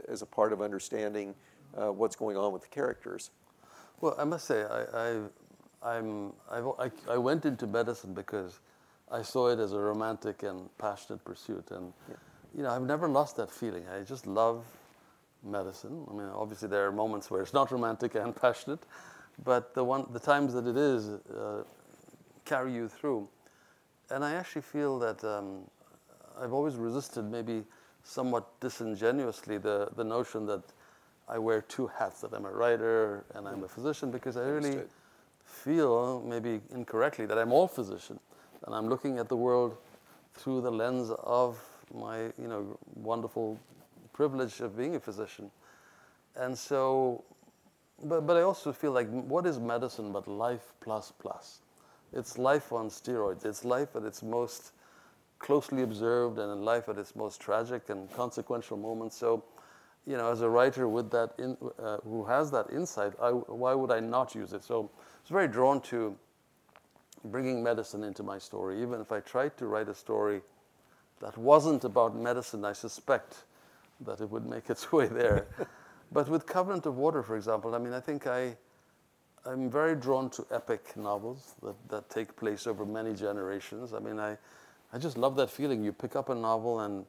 as 0.08 0.24
a 0.24 0.26
part 0.26 0.52
of 0.52 0.62
understanding 0.62 1.36
uh, 1.78 1.92
what's 1.92 2.16
going 2.16 2.38
on 2.38 2.52
with 2.52 2.64
the 2.64 2.70
characters. 2.70 3.30
Well, 4.02 4.16
I 4.20 4.26
must 4.26 4.46
say, 4.46 4.64
I, 4.64 4.84
I, 5.84 5.98
I'm, 5.98 6.34
I, 6.52 6.92
I 7.10 7.18
went 7.18 7.46
into 7.46 7.68
medicine 7.68 8.14
because 8.14 8.60
I 9.12 9.22
saw 9.22 9.50
it 9.50 9.60
as 9.60 9.74
a 9.74 9.80
romantic 9.80 10.44
and 10.44 10.70
passionate 10.78 11.24
pursuit, 11.26 11.72
and. 11.72 11.94
Yeah 12.10 12.16
you 12.56 12.64
know, 12.64 12.70
I've 12.70 12.84
never 12.84 13.08
lost 13.08 13.38
that 13.38 13.52
feeling. 13.52 13.84
I 13.90 14.04
just 14.04 14.28
love 14.28 14.66
medicine. 15.44 16.06
I 16.10 16.14
mean, 16.14 16.28
obviously 16.34 16.68
there 16.68 16.86
are 16.88 16.92
moments 16.92 17.32
where 17.32 17.42
it's 17.42 17.54
not 17.54 17.72
romantic 17.72 18.16
and 18.16 18.36
passionate, 18.42 18.80
but 19.44 19.74
the 19.74 19.84
one, 19.84 20.08
the 20.12 20.20
times 20.20 20.54
that 20.54 20.68
it 20.68 20.78
is, 20.78 21.10
uh, 21.10 21.64
carry 22.46 22.74
you 22.74 22.88
through. 22.88 23.28
And 24.12 24.24
I 24.24 24.34
actually 24.36 24.62
feel 24.62 25.00
that 25.00 25.24
um, 25.24 25.62
I've 26.40 26.54
always 26.54 26.76
resisted, 26.76 27.26
maybe 27.26 27.64
somewhat 28.04 28.48
disingenuously, 28.60 29.58
the 29.58 29.90
the 29.96 30.04
notion 30.04 30.46
that 30.48 30.64
I 31.28 31.38
wear 31.38 31.62
two 31.62 31.88
hats. 31.88 32.22
That 32.22 32.34
I'm 32.34 32.46
a 32.46 32.52
writer 32.52 33.26
and 33.34 33.48
I'm 33.48 33.64
a 33.64 33.68
physician, 33.68 34.12
because 34.12 34.38
I 34.38 34.44
really 34.44 34.82
feel, 35.46 36.22
maybe 36.22 36.62
incorrectly, 36.74 37.26
that 37.26 37.38
I'm 37.38 37.52
all 37.52 37.68
physician, 37.68 38.20
and 38.66 38.76
I'm 38.76 38.88
looking 38.88 39.20
at 39.20 39.30
the 39.30 39.38
world 39.38 39.78
through 40.34 40.62
the 40.62 40.72
lens 40.72 41.12
of 41.24 41.60
my 41.94 42.24
you 42.42 42.48
know 42.48 42.78
wonderful 42.96 43.60
privilege 44.14 44.62
of 44.62 44.78
being 44.78 44.96
a 44.96 45.00
physician. 45.00 45.52
And 46.36 46.58
so, 46.58 47.24
but, 48.04 48.26
but 48.26 48.38
I 48.38 48.42
also 48.42 48.72
feel 48.72 48.92
like 48.92 49.10
what 49.10 49.46
is 49.46 49.60
medicine 49.60 50.12
but 50.12 50.28
life 50.28 50.74
plus 50.82 51.12
plus? 51.20 51.62
It's 52.12 52.38
life 52.38 52.72
on 52.72 52.90
steroids. 52.90 53.46
It's 53.46 53.66
life 53.66 53.96
at 53.96 54.04
its 54.04 54.24
most 54.24 54.72
closely 55.40 55.82
observed 55.82 56.40
and 56.40 56.52
in 56.52 56.64
life 56.64 56.90
at 56.90 56.98
its 56.98 57.16
most 57.16 57.42
tragic 57.42 57.90
and 57.90 58.12
consequential 58.14 58.78
moments. 58.78 59.18
So 59.18 59.44
you 60.06 60.18
know, 60.18 60.32
as 60.32 60.42
a 60.42 60.50
writer 60.50 60.88
with 60.88 61.10
that 61.12 61.34
in, 61.38 61.58
uh, 61.82 61.98
who 62.04 62.26
has 62.26 62.52
that 62.52 62.70
insight, 62.72 63.14
I, 63.22 63.30
why 63.30 63.74
would 63.74 63.92
I 63.92 64.00
not 64.00 64.36
use 64.36 64.54
it? 64.54 64.64
So 64.64 64.76
I 64.76 64.82
was 64.82 65.30
very 65.30 65.48
drawn 65.48 65.80
to 65.82 66.16
bringing 67.26 67.64
medicine 67.64 68.04
into 68.04 68.22
my 68.22 68.38
story. 68.38 68.82
Even 68.82 69.00
if 69.00 69.12
I 69.12 69.22
tried 69.22 69.56
to 69.58 69.68
write 69.68 69.88
a 69.88 69.96
story 69.96 70.42
that 71.22 71.38
wasn't 71.38 71.86
about 71.86 72.16
medicine, 72.16 72.66
I 72.66 72.74
suspect 72.74 73.46
that 74.02 74.20
it 74.20 74.30
would 74.30 74.46
make 74.46 74.70
its 74.70 74.92
way 74.92 75.08
there. 75.08 75.48
but 76.12 76.28
with 76.28 76.46
Covenant 76.46 76.86
of 76.86 76.98
Water, 76.98 77.24
for 77.24 77.38
example, 77.38 77.74
I 77.74 77.78
mean, 77.78 77.94
I 77.94 78.02
think 78.02 78.28
I, 78.28 78.58
I'm 79.46 79.70
very 79.70 79.96
drawn 79.96 80.30
to 80.32 80.46
epic 80.52 80.98
novels 80.98 81.56
that, 81.64 81.76
that 81.90 82.10
take 82.10 82.36
place 82.36 82.68
over 82.68 82.86
many 82.86 83.14
generations. 83.14 83.94
I 83.94 84.00
mean, 84.00 84.20
I, 84.20 84.38
I 84.92 84.98
just 84.98 85.18
love 85.18 85.38
that 85.38 85.50
feeling. 85.50 85.82
You 85.82 85.94
pick 85.94 86.18
up 86.18 86.28
a 86.28 86.36
novel 86.36 86.82
and, 86.82 87.06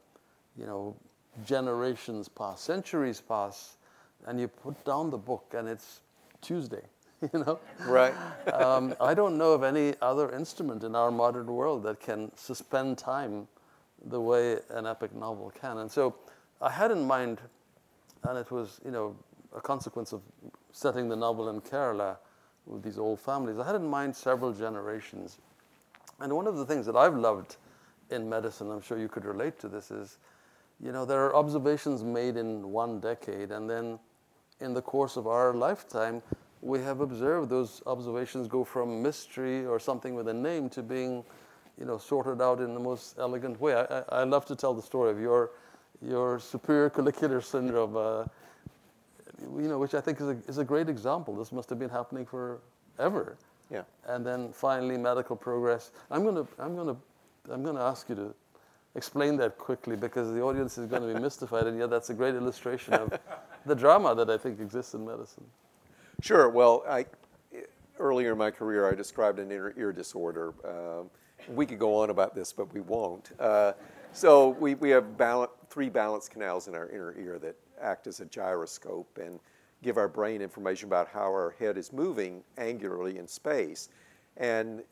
you 0.57 0.65
know, 0.65 0.95
generations 1.43 2.27
pass, 2.27 2.61
centuries 2.61 3.21
pass, 3.21 3.77
and 4.25 4.39
you 4.39 4.47
put 4.47 4.83
down 4.85 5.09
the 5.09 5.17
book 5.17 5.53
and 5.57 5.67
it's 5.67 6.01
Tuesday, 6.41 6.81
you 7.33 7.39
know? 7.39 7.59
Right. 7.85 8.13
um, 8.53 8.95
I 9.01 9.13
don't 9.13 9.37
know 9.37 9.53
of 9.53 9.63
any 9.63 9.93
other 10.01 10.31
instrument 10.31 10.83
in 10.83 10.95
our 10.95 11.11
modern 11.11 11.47
world 11.47 11.83
that 11.83 11.99
can 11.99 12.31
suspend 12.35 12.97
time 12.97 13.47
the 14.05 14.21
way 14.21 14.59
an 14.69 14.85
epic 14.85 15.13
novel 15.15 15.51
can. 15.59 15.79
And 15.79 15.91
so 15.91 16.15
I 16.61 16.69
had 16.69 16.91
in 16.91 17.05
mind, 17.05 17.39
and 18.23 18.37
it 18.37 18.51
was, 18.51 18.79
you 18.85 18.91
know, 18.91 19.15
a 19.55 19.61
consequence 19.61 20.11
of 20.13 20.21
setting 20.71 21.09
the 21.09 21.15
novel 21.15 21.49
in 21.49 21.61
Kerala 21.61 22.17
with 22.65 22.83
these 22.83 22.97
old 22.97 23.19
families, 23.19 23.57
I 23.59 23.65
had 23.65 23.75
in 23.75 23.85
mind 23.85 24.15
several 24.15 24.51
generations. 24.51 25.37
And 26.19 26.33
one 26.33 26.47
of 26.47 26.57
the 26.57 26.65
things 26.65 26.85
that 26.85 26.95
I've 26.95 27.15
loved 27.15 27.57
in 28.09 28.27
medicine, 28.29 28.71
I'm 28.71 28.81
sure 28.81 28.97
you 28.97 29.07
could 29.07 29.25
relate 29.25 29.59
to 29.59 29.67
this, 29.67 29.91
is, 29.91 30.17
you 30.79 30.91
know, 30.91 31.05
there 31.05 31.25
are 31.25 31.35
observations 31.35 32.03
made 32.03 32.37
in 32.37 32.71
one 32.71 32.99
decade, 32.99 33.51
and 33.51 33.69
then 33.69 33.99
in 34.59 34.73
the 34.73 34.81
course 34.81 35.17
of 35.17 35.27
our 35.27 35.53
lifetime, 35.53 36.21
we 36.61 36.79
have 36.79 37.01
observed 37.01 37.49
those 37.49 37.81
observations 37.85 38.47
go 38.47 38.63
from 38.63 39.01
mystery 39.01 39.65
or 39.65 39.79
something 39.79 40.15
with 40.15 40.27
a 40.27 40.33
name 40.33 40.69
to 40.69 40.81
being, 40.81 41.23
you 41.77 41.85
know, 41.85 41.97
sorted 41.97 42.41
out 42.41 42.59
in 42.59 42.73
the 42.73 42.79
most 42.79 43.15
elegant 43.19 43.59
way. 43.59 43.75
I, 43.75 43.83
I, 43.83 44.03
I 44.09 44.23
love 44.23 44.45
to 44.45 44.55
tell 44.55 44.73
the 44.73 44.81
story 44.81 45.11
of 45.11 45.19
your, 45.19 45.51
your 46.01 46.39
superior 46.39 46.89
collicular 46.89 47.41
syndrome. 47.41 47.95
Uh, 47.95 48.25
you 49.57 49.67
know, 49.67 49.77
which 49.77 49.93
I 49.93 50.01
think 50.01 50.21
is 50.21 50.27
a, 50.27 50.37
is 50.47 50.57
a 50.57 50.63
great 50.63 50.89
example. 50.89 51.35
This 51.35 51.51
must 51.51 51.69
have 51.69 51.77
been 51.77 51.89
happening 51.89 52.25
forever. 52.25 53.37
Yeah. 53.69 53.83
And 54.07 54.25
then 54.25 54.51
finally, 54.51 54.97
medical 54.97 55.35
progress. 55.35 55.91
I'm 56.09 56.23
gonna, 56.23 56.47
I'm 56.57 56.75
gonna, 56.75 56.95
I'm 57.51 57.63
gonna 57.63 57.83
ask 57.83 58.07
you 58.09 58.15
to 58.15 58.33
explain 58.95 59.37
that 59.37 59.57
quickly 59.57 59.95
because 59.95 60.33
the 60.33 60.41
audience 60.41 60.77
is 60.77 60.87
going 60.87 61.01
to 61.01 61.13
be 61.13 61.19
mystified, 61.19 61.67
and 61.67 61.77
yet 61.77 61.89
that's 61.89 62.09
a 62.09 62.13
great 62.13 62.35
illustration 62.35 62.93
of 62.93 63.19
the 63.65 63.75
drama 63.75 64.15
that 64.15 64.29
I 64.29 64.37
think 64.37 64.59
exists 64.59 64.93
in 64.93 65.05
medicine. 65.05 65.45
Sure. 66.21 66.49
Well, 66.49 66.83
I, 66.87 67.05
earlier 67.99 68.31
in 68.31 68.37
my 68.37 68.51
career, 68.51 68.89
I 68.89 68.95
described 68.95 69.39
an 69.39 69.51
inner 69.51 69.73
ear 69.77 69.91
disorder. 69.91 70.53
Um, 70.63 71.09
we 71.49 71.65
could 71.65 71.79
go 71.79 71.95
on 71.97 72.09
about 72.09 72.33
this, 72.33 72.53
but 72.53 72.73
we 72.73 72.81
won't. 72.81 73.31
Uh, 73.39 73.73
so 74.13 74.49
we, 74.49 74.75
we 74.75 74.89
have 74.91 75.17
balance, 75.17 75.51
three 75.69 75.89
balance 75.89 76.29
canals 76.29 76.67
in 76.67 76.75
our 76.75 76.89
inner 76.89 77.13
ear 77.19 77.37
that 77.39 77.55
act 77.81 78.07
as 78.07 78.21
a 78.21 78.25
gyroscope 78.25 79.19
and 79.21 79.39
give 79.83 79.97
our 79.97 80.07
brain 80.07 80.41
information 80.41 80.87
about 80.87 81.07
how 81.07 81.25
our 81.25 81.53
head 81.59 81.77
is 81.77 81.91
moving 81.91 82.43
angularly 82.57 83.17
in 83.17 83.27
space. 83.27 83.89
And 84.37 84.83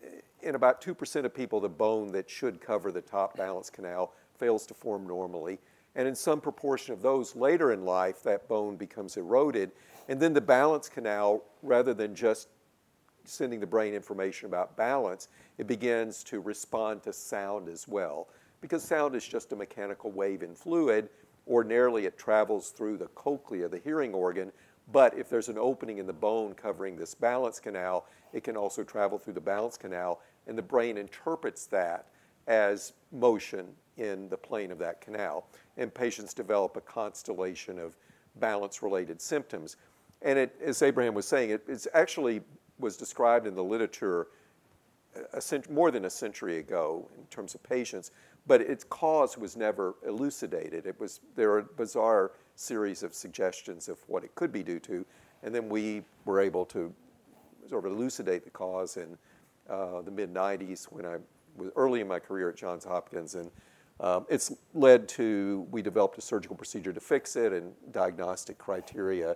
in 0.41 0.56
about 0.56 0.82
2% 0.82 1.25
of 1.25 1.34
people, 1.34 1.60
the 1.60 1.69
bone 1.69 2.12
that 2.12 2.29
should 2.29 2.62
cover 2.62 2.91
the 2.91 3.01
top 3.01 3.38
balance 3.38 3.69
canal 3.69 4.13
fails 4.38 4.65
to 4.67 4.73
form 4.73 5.06
normally. 5.08 5.60
And 5.95 6.08
in 6.08 6.15
some 6.15 6.41
proportion 6.41 6.93
of 6.93 7.01
those 7.01 7.36
later 7.36 7.71
in 7.71 7.86
life, 7.86 8.23
that 8.23 8.47
bone 8.47 8.77
becomes 8.77 9.17
eroded. 9.17 9.71
And 10.10 10.19
then 10.19 10.34
the 10.34 10.41
balance 10.41 10.89
canal, 10.89 11.43
rather 11.62 11.93
than 11.93 12.15
just 12.15 12.47
sending 13.25 13.60
the 13.60 13.67
brain 13.67 13.93
information 13.93 14.47
about 14.47 14.75
balance, 14.75 15.27
it 15.58 15.67
begins 15.67 16.23
to 16.25 16.41
respond 16.41 17.03
to 17.03 17.13
sound 17.13 17.69
as 17.69 17.88
well. 17.88 18.27
Because 18.60 18.84
sound 18.84 19.15
is 19.15 19.27
just 19.27 19.51
a 19.51 19.56
mechanical 19.56 20.12
wave 20.12 20.41
in 20.41 20.56
fluid, 20.56 21.10
Ordinarily, 21.47 22.06
it 22.06 22.17
travels 22.17 22.69
through 22.69 22.97
the 22.97 23.08
cochlea, 23.08 23.67
the 23.67 23.79
hearing 23.79 24.13
organ, 24.13 24.51
but 24.91 25.17
if 25.17 25.29
there's 25.29 25.49
an 25.49 25.57
opening 25.57 25.97
in 25.97 26.07
the 26.07 26.13
bone 26.13 26.53
covering 26.53 26.95
this 26.95 27.13
balance 27.13 27.59
canal, 27.59 28.05
it 28.33 28.43
can 28.43 28.57
also 28.57 28.83
travel 28.83 29.17
through 29.17 29.33
the 29.33 29.41
balance 29.41 29.77
canal, 29.77 30.21
and 30.47 30.57
the 30.57 30.63
brain 30.63 30.97
interprets 30.97 31.65
that 31.67 32.07
as 32.47 32.93
motion 33.11 33.67
in 33.97 34.27
the 34.29 34.37
plane 34.37 34.71
of 34.71 34.79
that 34.79 34.99
canal. 34.99 35.47
And 35.77 35.93
patients 35.93 36.33
develop 36.33 36.75
a 36.75 36.81
constellation 36.81 37.79
of 37.79 37.95
balance 38.35 38.83
related 38.83 39.21
symptoms. 39.21 39.77
And 40.21 40.37
it, 40.37 40.55
as 40.63 40.81
Abraham 40.81 41.13
was 41.13 41.27
saying, 41.27 41.51
it 41.51 41.87
actually 41.93 42.41
was 42.79 42.97
described 42.97 43.47
in 43.47 43.55
the 43.55 43.63
literature 43.63 44.27
uh, 45.15 45.21
a 45.33 45.41
cent- 45.41 45.69
more 45.71 45.91
than 45.91 46.05
a 46.05 46.09
century 46.09 46.57
ago 46.57 47.07
in 47.17 47.25
terms 47.27 47.55
of 47.55 47.63
patients 47.63 48.11
but 48.45 48.61
its 48.61 48.83
cause 48.83 49.37
was 49.37 49.55
never 49.55 49.95
elucidated. 50.05 50.85
It 50.85 50.99
was 50.99 51.21
there 51.35 51.53
are 51.53 51.61
bizarre 51.61 52.31
series 52.55 53.03
of 53.03 53.13
suggestions 53.13 53.89
of 53.89 53.99
what 54.07 54.23
it 54.23 54.33
could 54.35 54.51
be 54.51 54.63
due 54.63 54.79
to, 54.79 55.05
and 55.43 55.53
then 55.53 55.69
we 55.69 56.03
were 56.25 56.39
able 56.39 56.65
to 56.65 56.93
sort 57.69 57.85
of 57.85 57.91
elucidate 57.91 58.43
the 58.43 58.49
cause 58.49 58.97
in 58.97 59.17
uh, 59.69 60.01
the 60.01 60.11
mid 60.11 60.33
'90s 60.33 60.85
when 60.85 61.05
I 61.05 61.17
was 61.55 61.71
early 61.75 62.01
in 62.01 62.07
my 62.07 62.19
career 62.19 62.49
at 62.49 62.55
Johns 62.55 62.83
Hopkins, 62.83 63.35
and 63.35 63.51
um, 63.99 64.25
it's 64.29 64.51
led 64.73 65.07
to 65.09 65.67
we 65.71 65.81
developed 65.81 66.17
a 66.17 66.21
surgical 66.21 66.55
procedure 66.55 66.93
to 66.93 66.99
fix 66.99 67.35
it 67.35 67.53
and 67.53 67.73
diagnostic 67.91 68.57
criteria, 68.57 69.35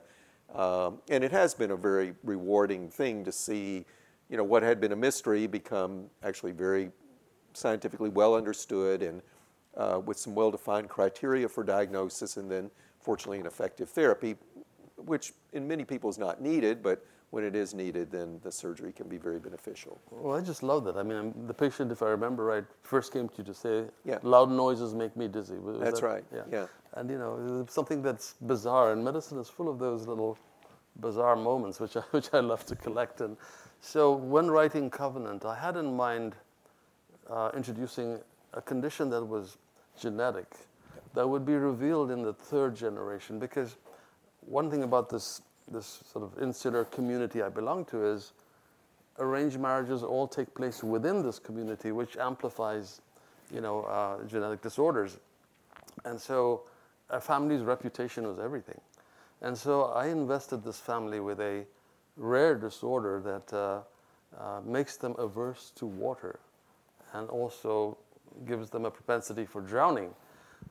um, 0.53 0.99
and 1.09 1.23
it 1.23 1.31
has 1.31 1.53
been 1.53 1.71
a 1.71 1.77
very 1.77 2.13
rewarding 2.23 2.89
thing 2.89 3.23
to 3.23 3.31
see, 3.31 3.85
you 4.29 4.37
know, 4.37 4.43
what 4.43 4.63
had 4.63 4.79
been 4.79 4.91
a 4.91 4.95
mystery 4.95 5.47
become 5.47 6.05
actually 6.23 6.51
very 6.51 6.91
scientifically 7.53 8.09
well 8.09 8.35
understood 8.35 9.01
and 9.01 9.21
uh, 9.75 9.99
with 10.05 10.17
some 10.17 10.35
well 10.35 10.51
defined 10.51 10.89
criteria 10.89 11.47
for 11.47 11.63
diagnosis, 11.63 12.37
and 12.37 12.49
then 12.49 12.69
fortunately 13.07 13.39
an 13.39 13.45
effective 13.45 13.89
therapy, 13.89 14.35
which 14.97 15.31
in 15.53 15.65
many 15.65 15.85
people 15.85 16.09
is 16.09 16.17
not 16.17 16.41
needed, 16.41 16.83
but 16.83 16.97
when 17.29 17.45
it 17.45 17.55
is 17.55 17.73
needed, 17.73 18.11
then 18.11 18.37
the 18.43 18.51
surgery 18.51 18.91
can 18.91 19.07
be 19.07 19.17
very 19.17 19.39
beneficial. 19.39 19.97
Well, 20.11 20.35
I 20.37 20.41
just 20.41 20.61
love 20.61 20.83
that. 20.83 20.97
I 20.97 21.03
mean, 21.03 21.33
the 21.47 21.53
patient, 21.53 21.89
if 21.89 22.01
I 22.01 22.09
remember 22.09 22.43
right, 22.43 22.65
first 22.81 23.13
came 23.13 23.29
to 23.29 23.37
you 23.37 23.43
to 23.45 23.53
say, 23.53 23.85
yeah. 24.03 24.19
loud 24.23 24.51
noises 24.51 24.93
make 24.93 25.15
me 25.15 25.29
dizzy. 25.29 25.55
Was 25.55 25.79
that's 25.79 26.01
that, 26.01 26.05
right. 26.05 26.25
Yeah. 26.35 26.41
yeah. 26.51 26.65
And, 26.95 27.09
you 27.09 27.17
know, 27.17 27.65
something 27.69 28.01
that's 28.01 28.35
bizarre, 28.41 28.91
and 28.91 29.05
medicine 29.05 29.39
is 29.39 29.47
full 29.47 29.69
of 29.69 29.79
those 29.79 30.05
little 30.05 30.37
bizarre 30.99 31.37
moments, 31.37 31.79
which 31.79 31.95
I, 31.95 32.01
which 32.11 32.33
I 32.33 32.41
love 32.41 32.65
to 32.65 32.75
collect. 32.75 33.21
And 33.21 33.37
so 33.79 34.11
when 34.11 34.51
writing 34.51 34.89
Covenant, 34.89 35.45
I 35.45 35.55
had 35.55 35.77
in 35.77 35.95
mind 35.95 36.35
uh, 37.29 37.51
introducing 37.55 38.19
a 38.53 38.61
condition 38.61 39.09
that 39.11 39.23
was 39.23 39.57
genetic 39.97 40.49
that 41.13 41.27
would 41.27 41.45
be 41.45 41.55
revealed 41.55 42.11
in 42.11 42.21
the 42.21 42.33
third 42.33 42.75
generation. 42.75 43.39
Because 43.39 43.75
one 44.41 44.69
thing 44.69 44.83
about 44.83 45.09
this, 45.09 45.41
this 45.69 46.03
sort 46.11 46.23
of 46.23 46.41
insular 46.41 46.85
community 46.85 47.41
I 47.41 47.49
belong 47.49 47.85
to 47.85 48.05
is 48.05 48.33
arranged 49.19 49.59
marriages 49.59 50.03
all 50.03 50.27
take 50.27 50.53
place 50.53 50.83
within 50.83 51.23
this 51.23 51.39
community, 51.39 51.91
which 51.91 52.17
amplifies, 52.17 53.01
you 53.53 53.61
know, 53.61 53.81
uh, 53.83 54.23
genetic 54.25 54.61
disorders. 54.61 55.17
And 56.05 56.19
so 56.19 56.63
a 57.09 57.19
family's 57.19 57.61
reputation 57.61 58.27
was 58.27 58.39
everything. 58.39 58.79
And 59.41 59.57
so 59.57 59.85
I 59.85 60.07
invested 60.07 60.63
this 60.63 60.79
family 60.79 61.19
with 61.19 61.39
a 61.39 61.65
rare 62.15 62.55
disorder 62.55 63.21
that 63.21 63.53
uh, 63.53 63.81
uh, 64.39 64.61
makes 64.65 64.97
them 64.97 65.15
averse 65.17 65.71
to 65.75 65.85
water 65.85 66.39
and 67.13 67.29
also 67.29 67.97
gives 68.45 68.69
them 68.69 68.85
a 68.85 68.91
propensity 68.91 69.45
for 69.45 69.61
drowning 69.61 70.13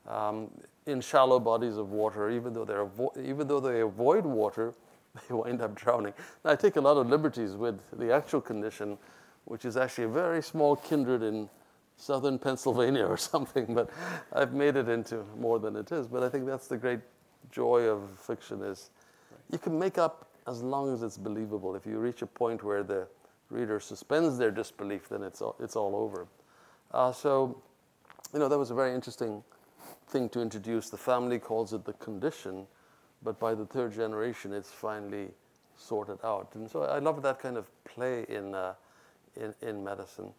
um, 0.08 0.50
in 0.86 1.00
shallow 1.00 1.38
bodies 1.38 1.76
of 1.76 1.90
water. 1.90 2.30
Even 2.30 2.52
though, 2.52 2.64
they're 2.64 2.86
avo- 2.86 3.16
even 3.24 3.46
though 3.48 3.60
they 3.60 3.80
avoid 3.80 4.24
water, 4.24 4.74
they 5.28 5.34
wind 5.34 5.60
up 5.60 5.74
drowning. 5.74 6.14
I 6.44 6.56
take 6.56 6.76
a 6.76 6.80
lot 6.80 6.96
of 6.96 7.08
liberties 7.08 7.52
with 7.52 7.80
the 7.98 8.12
actual 8.12 8.40
condition, 8.40 8.98
which 9.44 9.64
is 9.64 9.76
actually 9.76 10.04
a 10.04 10.08
very 10.08 10.42
small 10.42 10.76
kindred 10.76 11.22
in 11.22 11.48
southern 11.96 12.38
Pennsylvania 12.46 13.04
or 13.06 13.16
something, 13.16 13.74
but 13.74 13.90
I've 14.32 14.52
made 14.52 14.76
it 14.76 14.88
into 14.88 15.24
more 15.38 15.58
than 15.58 15.76
it 15.76 15.90
is. 15.92 16.06
But 16.06 16.22
I 16.22 16.28
think 16.28 16.46
that's 16.46 16.68
the 16.68 16.76
great 16.76 17.00
joy 17.50 17.82
of 17.82 18.02
fiction 18.18 18.62
is 18.62 18.90
you 19.50 19.58
can 19.58 19.78
make 19.78 19.98
up 19.98 20.28
as 20.46 20.62
long 20.62 20.92
as 20.92 21.02
it's 21.02 21.16
believable. 21.16 21.74
If 21.74 21.86
you 21.86 21.98
reach 21.98 22.22
a 22.22 22.26
point 22.26 22.62
where 22.62 22.82
the 22.82 23.06
reader 23.50 23.80
suspends 23.80 24.38
their 24.38 24.50
disbelief, 24.50 25.08
then 25.08 25.22
it's 25.22 25.40
all, 25.40 25.56
it's 25.60 25.76
all 25.76 25.94
over. 25.94 26.26
Uh, 26.92 27.12
so, 27.12 27.60
you 28.32 28.38
know, 28.38 28.48
that 28.48 28.58
was 28.58 28.70
a 28.70 28.74
very 28.74 28.94
interesting 28.94 29.42
thing 30.08 30.28
to 30.30 30.40
introduce. 30.40 30.90
The 30.90 30.96
family 30.96 31.38
calls 31.38 31.72
it 31.72 31.84
the 31.84 31.92
condition, 31.94 32.66
but 33.22 33.38
by 33.38 33.54
the 33.54 33.66
third 33.66 33.94
generation, 33.94 34.52
it's 34.52 34.70
finally 34.70 35.28
sorted 35.76 36.18
out. 36.24 36.48
And 36.54 36.70
so 36.70 36.82
I 36.82 36.98
love 36.98 37.22
that 37.22 37.38
kind 37.38 37.56
of 37.56 37.70
play 37.84 38.24
in, 38.28 38.54
uh, 38.54 38.74
in, 39.36 39.54
in 39.62 39.84
medicine. 39.84 40.32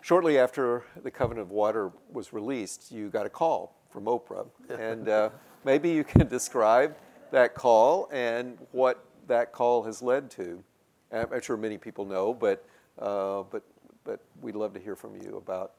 Shortly 0.00 0.38
after 0.38 0.84
The 1.02 1.10
Covenant 1.10 1.46
of 1.46 1.50
Water 1.50 1.90
was 2.12 2.32
released, 2.32 2.92
you 2.92 3.08
got 3.08 3.26
a 3.26 3.30
call 3.30 3.74
from 3.90 4.04
Oprah. 4.04 4.46
And 4.68 5.08
uh, 5.08 5.30
maybe 5.64 5.90
you 5.90 6.04
can 6.04 6.26
describe 6.28 6.96
that 7.30 7.54
call 7.54 8.08
and 8.12 8.58
what 8.72 9.04
that 9.26 9.52
call 9.52 9.82
has 9.84 10.02
led 10.02 10.30
to. 10.32 10.62
I'm 11.12 11.40
sure 11.40 11.56
many 11.56 11.78
people 11.78 12.04
know, 12.04 12.34
but 12.34 12.66
uh, 12.98 13.42
but 13.50 13.62
but 14.04 14.20
we'd 14.40 14.54
love 14.54 14.72
to 14.74 14.80
hear 14.80 14.96
from 14.96 15.16
you 15.20 15.36
about 15.36 15.72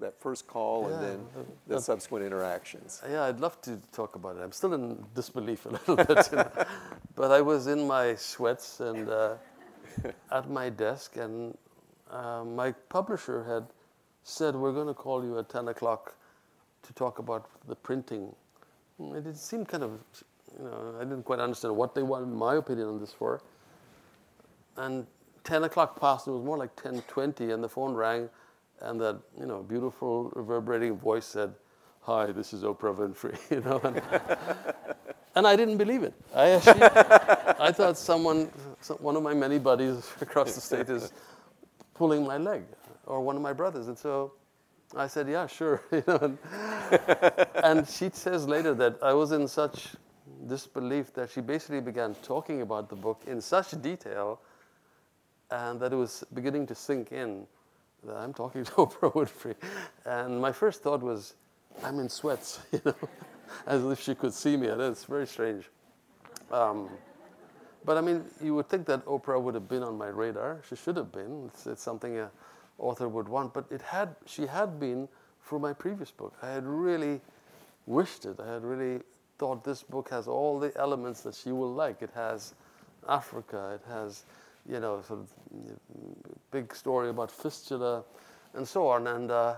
that 0.00 0.18
first 0.20 0.46
call 0.46 0.86
and 0.88 1.02
then 1.02 1.26
that- 1.34 1.68
the 1.76 1.80
subsequent 1.80 2.24
interactions. 2.24 3.02
Yeah, 3.08 3.24
I'd 3.24 3.40
love 3.40 3.60
to 3.62 3.78
talk 3.92 4.16
about 4.16 4.36
it. 4.36 4.40
I'm 4.42 4.52
still 4.52 4.74
in 4.74 5.04
disbelief 5.14 5.66
a 5.66 5.70
little 5.70 5.96
bit, 5.96 6.28
you 6.30 6.36
know. 6.38 6.50
but 7.14 7.30
I 7.30 7.40
was 7.40 7.66
in 7.66 7.86
my 7.86 8.14
sweats 8.14 8.80
and 8.80 9.08
uh, 9.08 9.34
at 10.32 10.50
my 10.50 10.68
desk, 10.70 11.16
and 11.16 11.56
uh, 12.10 12.44
my 12.44 12.72
publisher 12.88 13.44
had 13.44 13.64
said, 14.24 14.54
"We're 14.54 14.72
going 14.72 14.88
to 14.88 14.94
call 14.94 15.24
you 15.24 15.38
at 15.38 15.48
10 15.48 15.68
o'clock 15.68 16.14
to 16.82 16.92
talk 16.94 17.18
about 17.18 17.46
the 17.68 17.74
printing." 17.76 18.34
It 18.98 19.36
seemed 19.36 19.68
kind 19.68 19.82
of, 19.82 19.92
you 20.58 20.64
know, 20.64 20.94
I 21.00 21.04
didn't 21.04 21.22
quite 21.24 21.40
understand 21.40 21.74
what 21.74 21.94
they 21.94 22.02
wanted 22.02 22.28
my 22.28 22.56
opinion 22.56 22.88
on 22.88 23.00
this 23.00 23.12
for. 23.12 23.40
And 24.76 25.06
10 25.44 25.64
o'clock 25.64 25.98
passed, 25.98 26.26
it 26.26 26.32
was 26.32 26.44
more 26.44 26.58
like 26.58 26.76
10.20, 26.76 27.52
and 27.54 27.64
the 27.64 27.68
phone 27.68 27.94
rang, 27.94 28.28
and 28.82 29.00
that, 29.00 29.20
you 29.38 29.46
know, 29.46 29.62
beautiful 29.62 30.30
reverberating 30.34 30.96
voice 30.96 31.26
said, 31.26 31.54
hi, 32.00 32.32
this 32.32 32.52
is 32.52 32.62
Oprah 32.62 32.96
Winfrey, 32.96 33.38
you 33.50 33.60
know. 33.60 33.80
And, 33.84 34.02
and 35.34 35.46
I 35.46 35.56
didn't 35.56 35.76
believe 35.76 36.02
it. 36.02 36.14
I 36.34 36.50
actually, 36.50 36.82
I 36.82 37.72
thought 37.72 37.96
someone, 37.98 38.50
some, 38.80 38.96
one 38.98 39.16
of 39.16 39.22
my 39.22 39.34
many 39.34 39.58
buddies 39.58 40.10
across 40.20 40.54
the 40.54 40.60
state 40.60 40.88
is 40.88 41.12
pulling 41.94 42.24
my 42.26 42.38
leg, 42.38 42.62
or 43.06 43.20
one 43.20 43.36
of 43.36 43.42
my 43.42 43.52
brothers. 43.52 43.88
And 43.88 43.98
so 43.98 44.32
I 44.96 45.06
said, 45.06 45.28
yeah, 45.28 45.46
sure, 45.46 45.82
you 45.92 46.02
know. 46.06 46.18
And, 46.22 46.38
and 47.62 47.88
she 47.88 48.10
says 48.12 48.48
later 48.48 48.74
that 48.74 48.98
I 49.02 49.12
was 49.12 49.32
in 49.32 49.46
such 49.46 49.88
disbelief 50.46 51.12
that 51.14 51.30
she 51.30 51.40
basically 51.40 51.80
began 51.80 52.14
talking 52.16 52.62
about 52.62 52.88
the 52.88 52.96
book 52.96 53.22
in 53.26 53.40
such 53.40 53.80
detail 53.82 54.40
and 55.50 55.80
that 55.80 55.92
it 55.92 55.96
was 55.96 56.24
beginning 56.32 56.66
to 56.66 56.74
sink 56.74 57.12
in 57.12 57.46
that 58.04 58.16
I'm 58.16 58.32
talking 58.32 58.64
to 58.66 58.72
Oprah 58.72 59.12
Winfrey. 59.12 59.54
And 60.04 60.40
my 60.40 60.52
first 60.52 60.82
thought 60.82 61.02
was, 61.02 61.34
I'm 61.82 61.98
in 61.98 62.08
sweats, 62.08 62.60
you 62.72 62.80
know, 62.84 62.94
as 63.66 63.84
if 63.84 64.00
she 64.00 64.14
could 64.14 64.34
see 64.34 64.56
me. 64.56 64.68
And 64.68 64.80
it's 64.80 65.04
very 65.04 65.26
strange. 65.26 65.64
Um, 66.50 66.88
but 67.84 67.96
I 67.96 68.00
mean, 68.00 68.24
you 68.42 68.54
would 68.54 68.68
think 68.68 68.86
that 68.86 69.04
Oprah 69.06 69.40
would 69.40 69.54
have 69.54 69.68
been 69.68 69.82
on 69.82 69.96
my 69.96 70.08
radar. 70.08 70.60
She 70.68 70.76
should 70.76 70.96
have 70.96 71.12
been. 71.12 71.46
It's, 71.46 71.66
it's 71.66 71.82
something 71.82 72.18
an 72.18 72.28
author 72.78 73.08
would 73.08 73.28
want. 73.28 73.54
But 73.54 73.66
it 73.70 73.80
had, 73.82 74.14
she 74.26 74.46
had 74.46 74.78
been 74.78 75.08
for 75.40 75.58
my 75.58 75.72
previous 75.72 76.10
book. 76.10 76.34
I 76.42 76.50
had 76.50 76.66
really 76.66 77.20
wished 77.86 78.26
it. 78.26 78.38
I 78.38 78.52
had 78.52 78.64
really 78.64 79.02
thought 79.38 79.64
this 79.64 79.82
book 79.82 80.10
has 80.10 80.28
all 80.28 80.58
the 80.58 80.72
elements 80.76 81.22
that 81.22 81.34
she 81.34 81.52
will 81.52 81.72
like. 81.72 82.02
It 82.02 82.10
has 82.14 82.54
Africa. 83.08 83.80
It 83.80 83.90
has, 83.90 84.24
you 84.70 84.80
know, 84.80 85.02
sort 85.02 85.20
of 85.20 85.32
big 86.50 86.74
story 86.74 87.10
about 87.10 87.30
fistula, 87.30 88.04
and 88.54 88.66
so 88.66 88.88
on. 88.88 89.06
And 89.06 89.30
uh, 89.30 89.56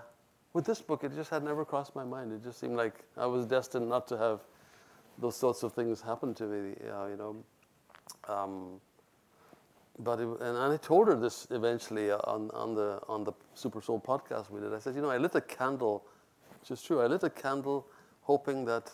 with 0.52 0.64
this 0.64 0.80
book, 0.80 1.04
it 1.04 1.14
just 1.14 1.30
had 1.30 1.42
never 1.42 1.64
crossed 1.64 1.94
my 1.94 2.04
mind. 2.04 2.32
It 2.32 2.42
just 2.42 2.58
seemed 2.58 2.76
like 2.76 2.94
I 3.16 3.26
was 3.26 3.46
destined 3.46 3.88
not 3.88 4.06
to 4.08 4.16
have 4.16 4.40
those 5.18 5.36
sorts 5.36 5.62
of 5.62 5.72
things 5.72 6.00
happen 6.00 6.34
to 6.34 6.44
me. 6.44 6.74
Uh, 6.82 7.06
you 7.06 7.16
know. 7.16 7.36
Um, 8.28 8.80
but 9.98 10.20
it, 10.20 10.28
and 10.40 10.56
I 10.56 10.76
told 10.78 11.08
her 11.08 11.14
this 11.14 11.46
eventually 11.50 12.10
on, 12.10 12.50
on 12.52 12.74
the 12.74 13.00
on 13.08 13.24
the 13.24 13.32
Super 13.54 13.82
Soul 13.82 14.00
podcast 14.00 14.50
we 14.50 14.60
did. 14.60 14.72
I 14.72 14.78
said, 14.78 14.94
you 14.94 15.02
know, 15.02 15.10
I 15.10 15.18
lit 15.18 15.34
a 15.34 15.40
candle, 15.40 16.04
which 16.60 16.70
is 16.70 16.82
true. 16.82 17.00
I 17.00 17.06
lit 17.06 17.22
a 17.22 17.30
candle, 17.30 17.86
hoping 18.22 18.64
that 18.64 18.90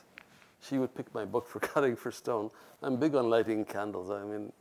she 0.61 0.79
would 0.79 0.95
pick 0.95 1.13
my 1.15 1.25
book 1.25 1.47
for 1.47 1.61
cutting 1.73 1.95
for 1.95 2.11
stone. 2.11 2.51
I'm 2.83 2.97
big 2.97 3.15
on 3.15 3.31
lighting 3.31 3.65
candles. 3.65 4.11
I 4.11 4.25
mean, 4.25 4.53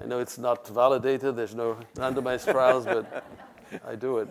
I 0.00 0.06
know 0.06 0.18
it's 0.18 0.38
not 0.38 0.66
validated. 0.68 1.36
There's 1.36 1.54
no 1.54 1.76
randomized 1.94 2.50
trials, 2.50 2.84
but 2.84 3.24
I 3.86 3.94
do 3.94 4.18
it. 4.18 4.28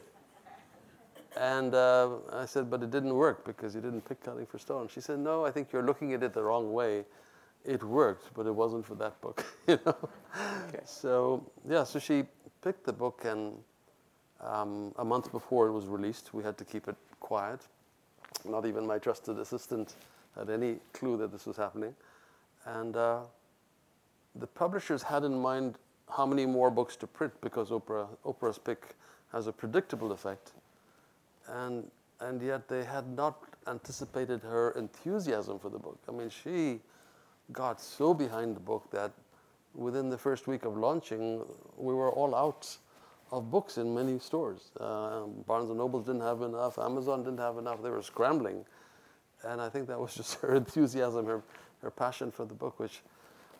And 1.38 1.74
uh, 1.74 2.10
I 2.34 2.46
said, 2.46 2.70
but 2.70 2.84
it 2.84 2.92
didn't 2.92 3.14
work 3.14 3.46
because 3.46 3.74
you 3.74 3.82
didn't 3.82 4.02
pick 4.02 4.22
cutting 4.22 4.46
for 4.46 4.60
stone. 4.60 4.90
She 4.90 5.00
said, 5.00 5.20
no, 5.20 5.46
I 5.46 5.52
think 5.52 5.72
you're 5.72 5.86
looking 5.86 6.14
at 6.14 6.24
it 6.24 6.34
the 6.34 6.44
wrong 6.44 6.74
way 6.74 7.06
it 7.64 7.84
worked, 7.84 8.34
but 8.34 8.46
it 8.46 8.54
wasn't 8.54 8.86
for 8.86 8.96
that 8.96 9.20
book. 9.22 9.46
You 9.68 9.80
know. 9.86 10.10
Okay. 10.70 10.84
So 10.86 11.46
yeah, 11.70 11.84
so 11.84 12.00
she 12.00 12.24
picked 12.62 12.86
the 12.86 12.94
book, 12.94 13.26
and 13.26 13.54
um, 14.42 14.94
a 14.98 15.06
month 15.06 15.32
before 15.32 15.68
it 15.68 15.72
was 15.72 15.86
released, 15.86 16.34
we 16.34 16.44
had 16.44 16.58
to 16.58 16.66
keep 16.66 16.88
it 16.88 16.96
quiet. 17.20 17.62
Not 18.46 18.66
even 18.66 18.88
my 18.88 18.98
trusted 18.98 19.38
assistant 19.38 19.96
had 20.36 20.50
any 20.50 20.78
clue 20.94 21.18
that 21.18 21.32
this 21.32 21.46
was 21.46 21.58
happening, 21.58 21.94
and 22.66 22.96
uh, 22.96 23.20
the 24.36 24.48
publishers 24.48 25.04
had 25.04 25.24
in 25.24 25.38
mind 25.38 25.76
how 26.10 26.26
many 26.26 26.46
more 26.46 26.70
books 26.70 26.96
to 26.98 27.08
print 27.08 27.34
because 27.42 27.70
Oprah 27.70 28.08
Oprah's 28.26 28.58
pick 28.58 28.96
has 29.32 29.48
a 29.48 29.52
predictable 29.52 30.12
effect, 30.12 30.52
and 31.48 31.90
and 32.20 32.42
yet 32.42 32.68
they 32.68 32.84
had 32.84 33.08
not 33.16 33.38
anticipated 33.68 34.42
her 34.42 34.72
enthusiasm 34.72 35.60
for 35.60 35.70
the 35.70 35.80
book. 35.80 36.00
I 36.08 36.12
mean, 36.12 36.30
she 36.30 36.80
got 37.52 37.82
so 37.82 38.14
behind 38.14 38.56
the 38.56 38.60
book 38.60 38.90
that 38.92 39.12
within 39.74 40.10
the 40.10 40.18
first 40.18 40.48
week 40.48 40.66
of 40.66 40.78
launching, 40.78 41.44
we 41.78 41.94
were 41.94 42.12
all 42.12 42.36
out 42.36 42.78
of 43.32 43.50
books 43.50 43.78
in 43.78 43.94
many 43.94 44.20
stores. 44.20 44.72
Uh, 44.80 45.22
Barnes 45.48 45.70
and 45.70 45.78
Nobles 45.78 46.06
didn't 46.06 46.22
have 46.22 46.42
enough, 46.42 46.78
Amazon 46.78 47.24
didn't 47.24 47.40
have 47.40 47.58
enough. 47.58 47.82
They 47.82 47.90
were 47.90 48.02
scrambling, 48.02 48.66
and 49.44 49.62
I 49.62 49.70
think 49.70 49.88
that 49.88 50.00
was 50.00 50.16
just 50.20 50.36
her 50.42 50.56
enthusiasm, 50.56 51.26
her 51.26 51.42
her 51.82 51.92
passion 51.92 52.32
for 52.32 52.46
the 52.46 52.54
book, 52.54 52.80
which 52.80 53.02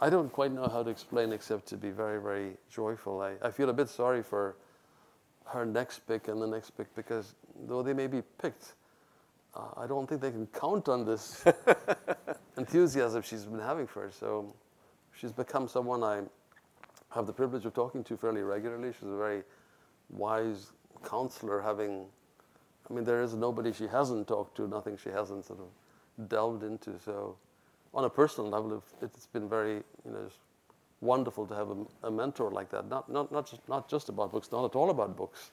I 0.02 0.10
don't 0.10 0.32
quite 0.32 0.52
know 0.52 0.68
how 0.68 0.82
to 0.82 0.90
explain 0.90 1.32
except 1.32 1.68
to 1.68 1.78
be 1.78 1.92
very 1.92 2.20
very 2.20 2.58
joyful. 2.70 3.22
I, 3.22 3.34
I 3.42 3.52
feel 3.52 3.70
a 3.70 3.74
bit 3.74 3.88
sorry 3.88 4.24
for 4.24 4.56
her 5.46 5.66
next 5.66 6.00
pick 6.08 6.28
and 6.28 6.42
the 6.42 6.48
next 6.48 6.72
pick 6.72 6.94
because 6.96 7.36
though 7.68 7.84
they 7.84 7.94
may 7.94 8.08
be 8.08 8.22
picked, 8.42 8.74
uh, 9.56 9.68
I 9.78 9.86
don't 9.86 10.08
think 10.08 10.22
they 10.22 10.32
can 10.32 10.48
count 10.48 10.90
on 10.90 11.06
this 11.06 11.46
enthusiasm 12.58 13.22
she's 13.22 13.46
been 13.46 13.60
having 13.60 13.86
for 13.86 14.04
her. 14.04 14.12
So 14.12 14.56
she's 15.14 15.32
become 15.32 15.68
someone 15.68 16.04
I 16.04 16.22
have 17.14 17.28
the 17.28 17.34
privilege 17.34 17.66
of 17.66 17.74
talking 17.74 18.04
to 18.06 18.18
fairly 18.18 18.42
regularly. 18.42 18.94
She's 18.94 19.10
a 19.10 19.18
very 19.18 19.44
wise 20.10 20.72
counselor, 21.04 21.62
having, 21.62 22.06
I 22.90 22.94
mean, 22.94 23.04
there 23.04 23.22
is 23.22 23.34
nobody 23.34 23.74
she 23.74 23.88
hasn't 23.88 24.28
talked 24.28 24.56
to, 24.58 24.68
nothing 24.68 24.98
she 24.98 25.10
hasn't 25.10 25.46
sort 25.46 25.60
of 25.60 26.30
delved 26.30 26.64
into. 26.64 26.98
So 27.04 27.36
on 27.94 28.06
a 28.06 28.10
personal 28.10 28.50
level, 28.50 28.78
it- 28.78 28.84
it's 29.02 29.28
been 29.28 29.50
very, 29.50 29.84
you 30.06 30.12
know, 30.12 30.28
wonderful 31.02 31.46
to 31.48 31.56
have 31.56 31.70
a, 31.72 31.86
a 32.04 32.12
mentor 32.12 32.52
like 32.52 32.70
that. 32.70 32.88
Not, 32.88 33.10
not, 33.10 33.32
not, 33.32 33.48
just, 33.50 33.68
not 33.68 33.90
just 33.90 34.10
about 34.10 34.32
books, 34.32 34.52
not 34.52 34.66
at 34.66 34.76
all 34.76 34.90
about 34.90 35.18
books, 35.18 35.52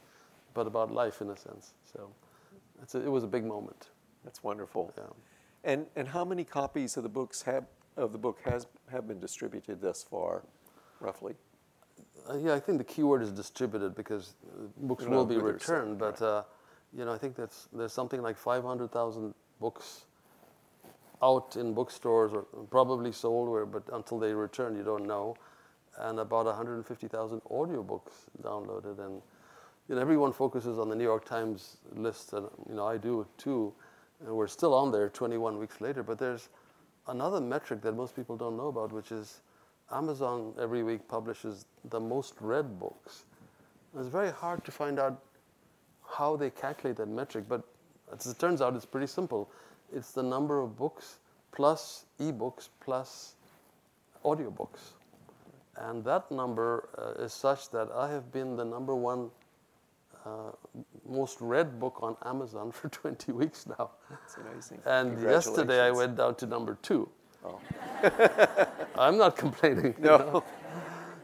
but 0.54 0.66
about 0.66 0.90
life 0.92 1.20
in 1.20 1.30
a 1.30 1.36
sense. 1.36 1.74
So 1.92 2.10
it's 2.82 2.94
a, 2.94 2.98
it 3.04 3.10
was 3.10 3.24
a 3.24 3.28
big 3.28 3.44
moment. 3.44 3.88
That's 4.24 4.42
wonderful. 4.42 4.92
Yeah. 4.96 5.04
And 5.64 5.86
and 5.96 6.06
how 6.08 6.24
many 6.24 6.44
copies 6.44 6.96
of 6.96 7.02
the 7.02 7.08
books 7.08 7.42
have 7.42 7.64
of 7.96 8.12
the 8.12 8.18
book 8.18 8.38
has 8.44 8.66
have 8.92 9.08
been 9.08 9.18
distributed 9.18 9.80
thus 9.80 10.02
far, 10.04 10.42
roughly? 11.00 11.34
Uh, 12.28 12.36
yeah, 12.36 12.54
I 12.54 12.60
think 12.60 12.78
the 12.78 12.84
key 12.84 13.02
word 13.02 13.22
is 13.22 13.32
distributed 13.32 13.94
because 13.94 14.34
uh, 14.46 14.66
books 14.86 15.04
No, 15.04 15.10
will 15.10 15.24
be 15.26 15.36
returned. 15.38 15.98
But 15.98 16.22
uh, 16.22 16.44
you 16.92 17.04
know, 17.04 17.12
I 17.12 17.18
think 17.18 17.34
that's 17.34 17.68
there's 17.72 17.92
something 17.92 18.22
like 18.22 18.36
500,000 18.36 19.34
books 19.60 20.04
out 21.22 21.56
in 21.56 21.74
bookstores 21.74 22.32
or 22.32 22.42
probably 22.70 23.12
sold, 23.12 23.48
where, 23.48 23.66
but 23.66 23.82
until 23.92 24.18
they 24.18 24.32
return, 24.32 24.76
you 24.76 24.82
don't 24.82 25.06
know. 25.06 25.36
And 25.98 26.20
about 26.20 26.46
150,000 26.46 27.40
audiobooks 27.50 28.28
downloaded. 28.42 28.98
And 29.04 29.20
you 29.88 29.94
know, 29.94 30.00
everyone 30.00 30.32
focuses 30.32 30.78
on 30.78 30.88
the 30.88 30.94
New 30.94 31.04
York 31.04 31.24
Times 31.24 31.78
list, 31.92 32.32
and 32.34 32.46
you 32.68 32.74
know, 32.74 32.86
I 32.86 32.98
do 32.98 33.26
too. 33.36 33.72
And 34.24 34.34
we're 34.34 34.46
still 34.48 34.74
on 34.74 34.92
there 34.92 35.08
21 35.08 35.58
weeks 35.58 35.80
later. 35.80 36.02
But 36.02 36.18
there's 36.18 36.48
another 37.08 37.40
metric 37.40 37.82
that 37.82 37.92
most 37.92 38.14
people 38.14 38.36
don't 38.36 38.56
know 38.56 38.68
about, 38.68 38.92
which 38.92 39.10
is 39.10 39.40
Amazon 39.90 40.54
every 40.60 40.82
week 40.82 41.08
publishes 41.08 41.64
the 41.90 41.98
most 41.98 42.34
read 42.40 42.78
books. 42.78 43.24
It's 43.98 44.08
very 44.08 44.30
hard 44.30 44.64
to 44.64 44.70
find 44.70 44.98
out 44.98 45.20
how 46.06 46.36
they 46.36 46.50
calculate 46.50 46.96
that 46.96 47.08
metric, 47.08 47.44
but 47.48 47.62
as 48.12 48.26
it 48.26 48.38
turns 48.38 48.60
out, 48.60 48.74
it's 48.74 48.86
pretty 48.86 49.06
simple. 49.06 49.50
It's 49.94 50.12
the 50.12 50.22
number 50.22 50.60
of 50.60 50.76
books 50.76 51.18
plus 51.52 52.04
ebooks 52.20 52.68
plus 52.80 53.34
audiobooks. 54.24 54.92
And 55.76 56.04
that 56.04 56.30
number 56.30 56.88
uh, 56.98 57.22
is 57.24 57.32
such 57.32 57.70
that 57.70 57.88
I 57.94 58.10
have 58.10 58.32
been 58.32 58.56
the 58.56 58.64
number 58.64 58.94
one 58.94 59.30
uh, 60.26 60.50
most 61.08 61.40
read 61.40 61.78
book 61.78 61.98
on 62.02 62.16
Amazon 62.24 62.72
for 62.78 62.88
20 62.88 63.32
weeks 63.32 63.66
now. 63.78 63.90
It's 64.24 64.36
amazing. 64.36 64.80
And 64.84 65.20
yesterday 65.22 65.80
I 65.80 65.90
went 65.90 66.16
down 66.16 66.34
to 66.36 66.46
number 66.46 66.76
two. 66.82 67.08
Oh. 67.44 67.60
I'm 68.98 69.16
not 69.16 69.36
complaining. 69.36 69.94
you 69.98 70.04
No. 70.04 70.18
know. 70.18 70.44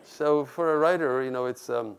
So 0.07 0.45
for 0.45 0.75
a 0.75 0.79
writer, 0.79 1.23
you 1.23 1.31
know, 1.31 1.47
it's 1.47 1.71
um, 1.71 1.97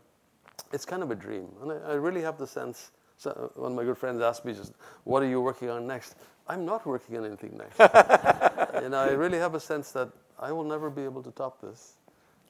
it's 0.72 0.84
kind 0.84 1.02
of 1.02 1.10
a 1.10 1.14
dream, 1.16 1.48
and 1.60 1.72
I, 1.72 1.90
I 1.90 1.94
really 1.94 2.22
have 2.22 2.38
the 2.38 2.46
sense. 2.46 2.92
So 3.16 3.30
uh, 3.30 3.60
one 3.60 3.72
of 3.72 3.76
my 3.76 3.82
good 3.82 3.98
friends 3.98 4.20
asked 4.22 4.44
me 4.44 4.52
just, 4.54 4.74
"What 5.02 5.24
are 5.24 5.26
you 5.26 5.40
working 5.40 5.70
on 5.70 5.88
next?" 5.88 6.14
I'm 6.48 6.64
not 6.64 6.86
working 6.86 7.16
on 7.18 7.24
anything 7.24 7.56
next. 7.58 7.78
you 8.82 8.88
know, 8.88 8.98
I 8.98 9.10
really 9.12 9.38
have 9.38 9.54
a 9.54 9.60
sense 9.60 9.90
that 9.92 10.08
I 10.38 10.52
will 10.52 10.64
never 10.64 10.90
be 10.90 11.02
able 11.02 11.22
to 11.22 11.30
top 11.32 11.60
this. 11.60 11.94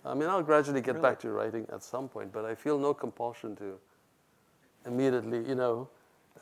I 0.04 0.14
mean, 0.14 0.28
I'll 0.28 0.42
gradually 0.42 0.80
get 0.80 0.96
Really? 0.96 1.02
back 1.02 1.20
to 1.20 1.30
writing 1.30 1.66
at 1.72 1.82
some 1.82 2.08
point, 2.08 2.32
but 2.32 2.44
I 2.44 2.54
feel 2.54 2.78
no 2.78 2.94
compulsion 2.94 3.56
to 3.56 3.78
immediately, 4.86 5.44
you 5.48 5.54
know, 5.54 5.88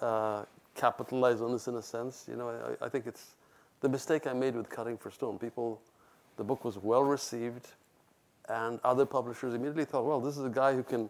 uh, 0.01 0.45
capitalize 0.75 1.41
on 1.41 1.53
this 1.53 1.69
in 1.69 1.77
a 1.77 1.83
sense. 1.83 2.27
You 2.29 2.37
know, 2.37 2.77
I, 2.81 2.87
I 2.87 2.89
think 2.89 3.07
it's 3.07 3.37
the 3.81 3.89
mistake 3.89 4.27
I 4.27 4.33
made 4.33 4.55
with 4.55 4.69
Cutting 4.69 4.99
for 4.99 5.11
Stone. 5.11 5.39
People, 5.39 5.81
the 6.37 6.45
book 6.45 6.65
was 6.65 6.77
well 6.79 7.05
received, 7.05 7.69
and 8.49 8.81
other 8.85 9.07
publishers 9.07 9.55
immediately 9.55 9.85
thought, 9.85 10.05
well, 10.05 10.21
this 10.21 10.37
is 10.37 10.45
a 10.45 10.51
guy 10.51 10.75
who 10.75 10.83
can 10.83 11.09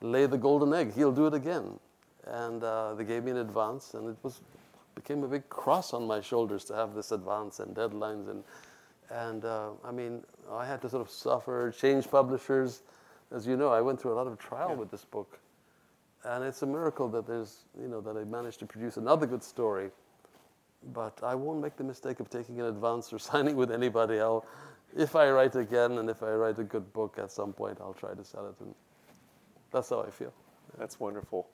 lay 0.00 0.26
the 0.26 0.38
golden 0.38 0.72
egg. 0.72 0.94
He'll 0.94 1.12
do 1.12 1.26
it 1.26 1.34
again. 1.34 1.78
And 2.26 2.62
uh, 2.64 2.94
they 2.94 3.04
gave 3.04 3.24
me 3.24 3.32
an 3.32 3.38
advance, 3.38 3.92
and 3.92 4.08
it 4.08 4.16
was 4.22 4.40
became 4.94 5.22
a 5.24 5.28
big 5.28 5.48
cross 5.48 5.92
on 5.92 6.06
my 6.06 6.20
shoulders 6.20 6.64
to 6.66 6.74
have 6.74 6.94
this 6.94 7.12
advance 7.12 7.60
and 7.60 7.74
deadlines 7.74 8.28
and 8.28 8.44
and 9.10 9.44
uh, 9.44 9.70
I 9.84 9.90
mean 9.92 10.22
I 10.50 10.64
had 10.66 10.80
to 10.82 10.88
sort 10.88 11.02
of 11.02 11.10
suffer, 11.10 11.70
change 11.78 12.10
publishers. 12.10 12.82
As 13.30 13.46
you 13.46 13.56
know, 13.56 13.68
I 13.70 13.80
went 13.80 14.00
through 14.00 14.12
a 14.12 14.18
lot 14.20 14.26
of 14.26 14.38
trial 14.38 14.70
Yeah. 14.70 14.76
with 14.76 14.90
this 14.90 15.04
book, 15.04 15.38
and 16.24 16.44
it's 16.44 16.62
a 16.62 16.66
miracle 16.66 17.08
that 17.08 17.26
there's 17.26 17.64
you 17.80 17.88
know 17.88 18.00
that 18.00 18.16
I 18.16 18.24
managed 18.24 18.58
to 18.60 18.66
produce 18.66 18.96
another 18.96 19.26
good 19.26 19.42
story. 19.42 19.90
But 20.92 21.18
I 21.22 21.34
won't 21.34 21.60
make 21.62 21.76
the 21.76 21.84
mistake 21.84 22.20
of 22.20 22.28
taking 22.28 22.60
an 22.60 22.66
advance 22.66 23.12
or 23.12 23.18
signing 23.30 23.56
with 23.56 23.70
anybody. 23.70 24.20
I'll, 24.20 24.44
if 24.96 25.16
I 25.16 25.30
write 25.30 25.56
again 25.56 25.98
and 25.98 26.08
if 26.10 26.22
I 26.22 26.32
write 26.32 26.58
a 26.58 26.64
good 26.64 26.92
book 26.92 27.18
at 27.18 27.30
some 27.30 27.52
point, 27.52 27.78
I'll 27.80 27.94
try 27.94 28.14
to 28.14 28.24
sell 28.24 28.46
it, 28.46 28.54
and 28.60 28.74
that's 29.70 29.88
how 29.90 30.02
I 30.02 30.10
feel. 30.10 30.32
That's 30.78 31.00
wonderful. 31.00 31.48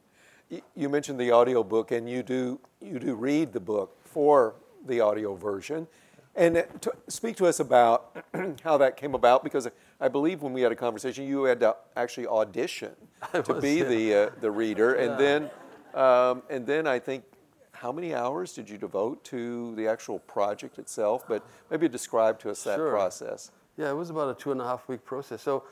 You 0.75 0.89
mentioned 0.89 1.21
the 1.21 1.33
audiobook, 1.33 1.93
and 1.93 2.09
you 2.09 2.23
do 2.23 2.59
you 2.81 2.99
do 2.99 3.15
read 3.15 3.53
the 3.53 3.61
book 3.61 3.97
for 4.05 4.57
the 4.87 5.01
audio 5.01 5.35
version. 5.35 5.87
And 6.35 6.65
to, 6.81 6.93
speak 7.09 7.37
to 7.37 7.47
us 7.47 7.61
about 7.61 8.25
how 8.65 8.77
that 8.79 8.97
came 8.97 9.15
about, 9.15 9.45
because 9.45 9.69
I 10.01 10.09
believe 10.09 10.43
when 10.43 10.53
we 10.53 10.63
had 10.63 10.73
a 10.73 10.77
conversation, 10.77 11.27
you 11.27 11.45
had 11.45 11.61
to 11.61 11.77
actually 11.97 12.27
audition 12.27 12.93
to 13.45 13.55
be 13.55 13.75
yeah. 13.75 13.85
the 13.85 14.15
uh, 14.15 14.31
the 14.41 14.51
reader, 14.51 14.95
and 15.05 15.11
Yeah. 15.13 15.17
then 15.17 15.51
um, 15.95 16.43
and 16.51 16.67
then 16.67 16.87
I 16.87 16.99
think 16.99 17.25
how 17.73 17.93
many 17.93 18.15
hours 18.15 18.53
did 18.53 18.69
you 18.69 18.77
devote 18.77 19.25
to 19.25 19.75
the 19.77 19.87
actual 19.87 20.19
project 20.21 20.79
itself? 20.79 21.25
But 21.29 21.45
maybe 21.71 21.89
describe 21.89 22.39
to 22.41 22.51
us 22.51 22.63
that 22.65 22.77
Sure. 22.77 22.91
process. 22.91 23.51
Yeah, 23.77 23.91
it 23.91 23.95
was 23.95 24.11
about 24.11 24.31
a 24.31 24.35
two 24.35 24.53
and 24.53 24.61
a 24.61 24.65
half 24.65 24.89
week 24.89 25.05
process. 25.05 25.41
So, 25.43 25.65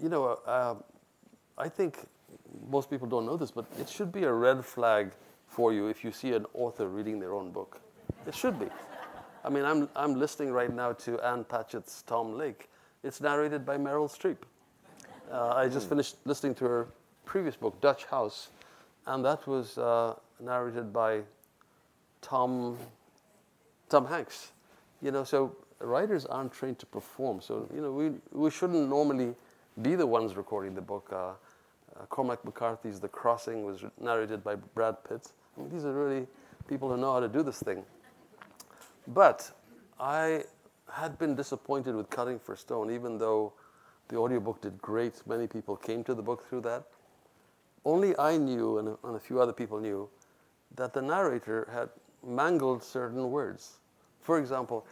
you 0.00 0.08
know, 0.08 0.38
uh, 0.46 0.74
I 1.58 1.68
think 1.68 2.04
most 2.70 2.90
people 2.90 3.08
don't 3.08 3.26
know 3.26 3.36
this, 3.36 3.50
but 3.50 3.66
it 3.78 3.88
should 3.88 4.12
be 4.12 4.24
a 4.24 4.32
red 4.32 4.64
flag 4.64 5.12
for 5.46 5.72
you 5.72 5.88
if 5.88 6.04
you 6.04 6.12
see 6.12 6.32
an 6.32 6.46
author 6.54 6.88
reading 6.88 7.18
their 7.18 7.34
own 7.34 7.50
book. 7.50 7.80
It 8.26 8.34
should 8.34 8.58
be. 8.58 8.66
I 9.44 9.50
mean, 9.50 9.64
I'm, 9.64 9.88
I'm 9.96 10.18
listening 10.18 10.52
right 10.52 10.72
now 10.72 10.92
to 10.92 11.20
Ann 11.20 11.44
Patchett's 11.44 12.02
Tom 12.02 12.36
Lake. 12.36 12.68
It's 13.02 13.20
narrated 13.20 13.66
by 13.66 13.76
Meryl 13.76 14.08
Streep. 14.08 14.36
Uh, 15.30 15.48
I 15.48 15.68
just 15.68 15.88
finished 15.88 16.16
listening 16.24 16.54
to 16.56 16.64
her 16.66 16.88
previous 17.24 17.56
book, 17.56 17.80
Dutch 17.80 18.04
House, 18.04 18.50
and 19.06 19.24
that 19.24 19.46
was 19.46 19.78
uh, 19.78 20.14
narrated 20.40 20.92
by 20.92 21.22
Tom 22.20 22.78
Tom 23.88 24.06
Hanks. 24.06 24.52
You 25.00 25.10
know, 25.10 25.24
so 25.24 25.56
writers 25.80 26.26
aren't 26.26 26.52
trained 26.52 26.78
to 26.78 26.86
perform. 26.86 27.40
So 27.40 27.68
you 27.74 27.80
know, 27.80 27.92
we 27.92 28.12
we 28.32 28.50
shouldn't 28.50 28.88
normally 28.88 29.34
be 29.80 29.94
the 29.94 30.06
ones 30.06 30.36
recording 30.36 30.74
the 30.74 30.82
book. 30.82 31.10
Uh, 31.12 31.32
uh, 31.98 32.06
Cormac 32.06 32.44
McCarthy's 32.44 33.00
The 33.00 33.08
Crossing 33.08 33.64
was 33.64 33.84
narrated 34.00 34.42
by 34.42 34.54
Brad 34.54 35.02
Pitt. 35.04 35.28
I 35.56 35.60
mean, 35.60 35.70
these 35.70 35.84
are 35.84 35.92
really 35.92 36.26
people 36.68 36.88
who 36.88 36.96
know 36.96 37.12
how 37.12 37.20
to 37.20 37.28
do 37.28 37.42
this 37.42 37.60
thing. 37.60 37.84
But 39.08 39.50
I 39.98 40.44
had 40.90 41.18
been 41.18 41.34
disappointed 41.34 41.94
with 41.94 42.10
Cutting 42.10 42.38
for 42.38 42.56
Stone, 42.56 42.90
even 42.90 43.18
though 43.18 43.52
the 44.08 44.16
audiobook 44.16 44.60
did 44.60 44.80
great. 44.80 45.22
Many 45.26 45.46
people 45.46 45.76
came 45.76 46.04
to 46.04 46.14
the 46.14 46.22
book 46.22 46.48
through 46.48 46.62
that. 46.62 46.84
Only 47.84 48.16
I 48.18 48.36
knew, 48.36 48.78
and 48.78 48.96
and 49.02 49.16
a 49.16 49.20
few 49.20 49.40
other 49.40 49.52
people 49.52 49.80
knew, 49.80 50.08
that 50.76 50.92
the 50.92 51.02
narrator 51.02 51.68
had 51.72 51.88
mangled 52.24 52.84
certain 52.84 53.30
words. 53.30 53.78
For 54.20 54.38
example, 54.38 54.86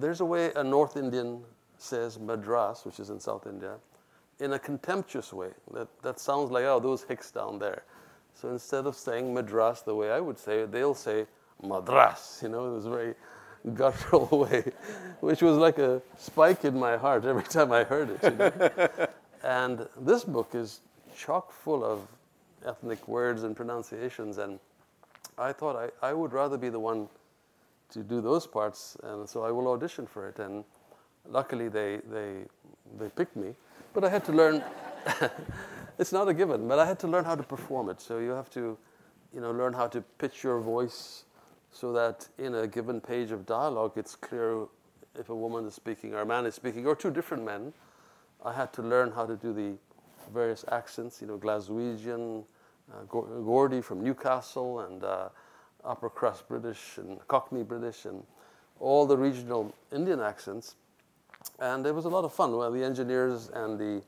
there's 0.00 0.20
a 0.20 0.24
way 0.24 0.52
a 0.56 0.64
North 0.64 0.96
Indian 0.96 1.44
says 1.78 2.18
Madras, 2.18 2.84
which 2.84 2.98
is 2.98 3.10
in 3.10 3.20
South 3.20 3.46
India, 3.46 3.76
in 4.42 4.54
a 4.54 4.58
contemptuous 4.58 5.32
way. 5.32 5.50
That, 5.72 5.88
that 6.02 6.18
sounds 6.18 6.50
like, 6.50 6.64
oh, 6.64 6.80
those 6.80 7.04
hicks 7.04 7.30
down 7.30 7.58
there. 7.58 7.84
So 8.34 8.48
instead 8.48 8.86
of 8.86 8.96
saying 8.96 9.32
Madras 9.32 9.82
the 9.82 9.94
way 9.94 10.10
I 10.10 10.20
would 10.20 10.38
say 10.38 10.60
it, 10.60 10.72
they'll 10.72 10.94
say 10.94 11.26
Madras. 11.62 12.40
You 12.42 12.48
know, 12.48 12.66
it 12.66 12.74
was 12.74 12.86
very 12.86 13.14
guttural 13.74 14.26
way, 14.32 14.64
which 15.20 15.42
was 15.42 15.56
like 15.56 15.78
a 15.78 16.02
spike 16.18 16.64
in 16.64 16.78
my 16.78 16.96
heart 16.96 17.24
every 17.24 17.44
time 17.44 17.70
I 17.72 17.84
heard 17.84 18.10
it. 18.10 18.22
You 18.22 18.30
know? 18.30 19.06
and 19.44 19.88
this 20.00 20.24
book 20.24 20.54
is 20.54 20.80
chock 21.16 21.52
full 21.52 21.84
of 21.84 22.00
ethnic 22.66 23.06
words 23.06 23.44
and 23.44 23.54
pronunciations, 23.54 24.38
and 24.38 24.58
I 25.38 25.52
thought 25.52 25.76
I, 25.76 26.08
I 26.08 26.12
would 26.12 26.32
rather 26.32 26.56
be 26.56 26.68
the 26.68 26.80
one 26.80 27.08
to 27.90 28.02
do 28.02 28.20
those 28.20 28.46
parts, 28.46 28.96
and 29.02 29.28
so 29.28 29.44
I 29.44 29.50
will 29.50 29.68
audition 29.68 30.06
for 30.06 30.28
it. 30.28 30.38
And 30.38 30.64
luckily, 31.28 31.68
they 31.68 32.00
they 32.10 32.44
they 32.98 33.08
picked 33.08 33.36
me, 33.36 33.54
but 33.92 34.04
I 34.04 34.08
had 34.08 34.24
to 34.26 34.32
learn. 34.32 34.62
it's 35.98 36.12
not 36.12 36.28
a 36.28 36.34
given, 36.34 36.68
but 36.68 36.78
I 36.78 36.86
had 36.86 36.98
to 37.00 37.08
learn 37.08 37.24
how 37.24 37.34
to 37.34 37.42
perform 37.42 37.88
it. 37.88 38.00
So 38.00 38.18
you 38.18 38.30
have 38.30 38.50
to, 38.50 38.76
you 39.34 39.40
know, 39.40 39.50
learn 39.50 39.72
how 39.72 39.86
to 39.88 40.00
pitch 40.18 40.42
your 40.42 40.60
voice 40.60 41.24
so 41.70 41.92
that 41.92 42.28
in 42.38 42.54
a 42.54 42.66
given 42.66 43.00
page 43.00 43.30
of 43.30 43.46
dialogue, 43.46 43.92
it's 43.96 44.14
clear 44.14 44.66
if 45.18 45.28
a 45.28 45.34
woman 45.34 45.66
is 45.66 45.74
speaking 45.74 46.14
or 46.14 46.20
a 46.20 46.26
man 46.26 46.46
is 46.46 46.54
speaking, 46.54 46.86
or 46.86 46.94
two 46.94 47.10
different 47.10 47.44
men. 47.44 47.72
I 48.44 48.52
had 48.52 48.72
to 48.74 48.82
learn 48.82 49.12
how 49.12 49.26
to 49.26 49.36
do 49.36 49.52
the 49.52 49.74
various 50.32 50.64
accents, 50.70 51.20
you 51.20 51.26
know, 51.26 51.38
Glaswegian, 51.38 52.44
uh, 52.92 53.04
Geordie 53.10 53.80
from 53.80 54.02
Newcastle, 54.02 54.80
and 54.80 55.04
uh, 55.04 55.28
upper 55.84 56.08
crust 56.08 56.48
British, 56.48 56.98
and 56.98 57.18
Cockney 57.28 57.62
British, 57.62 58.04
and 58.04 58.22
all 58.80 59.06
the 59.06 59.16
regional 59.16 59.74
Indian 59.92 60.20
accents. 60.20 60.74
And 61.58 61.86
it 61.86 61.94
was 61.94 62.04
a 62.04 62.08
lot 62.08 62.24
of 62.24 62.32
fun. 62.32 62.56
Well, 62.56 62.70
the 62.70 62.84
engineers 62.84 63.48
and 63.54 63.78
the 63.78 64.02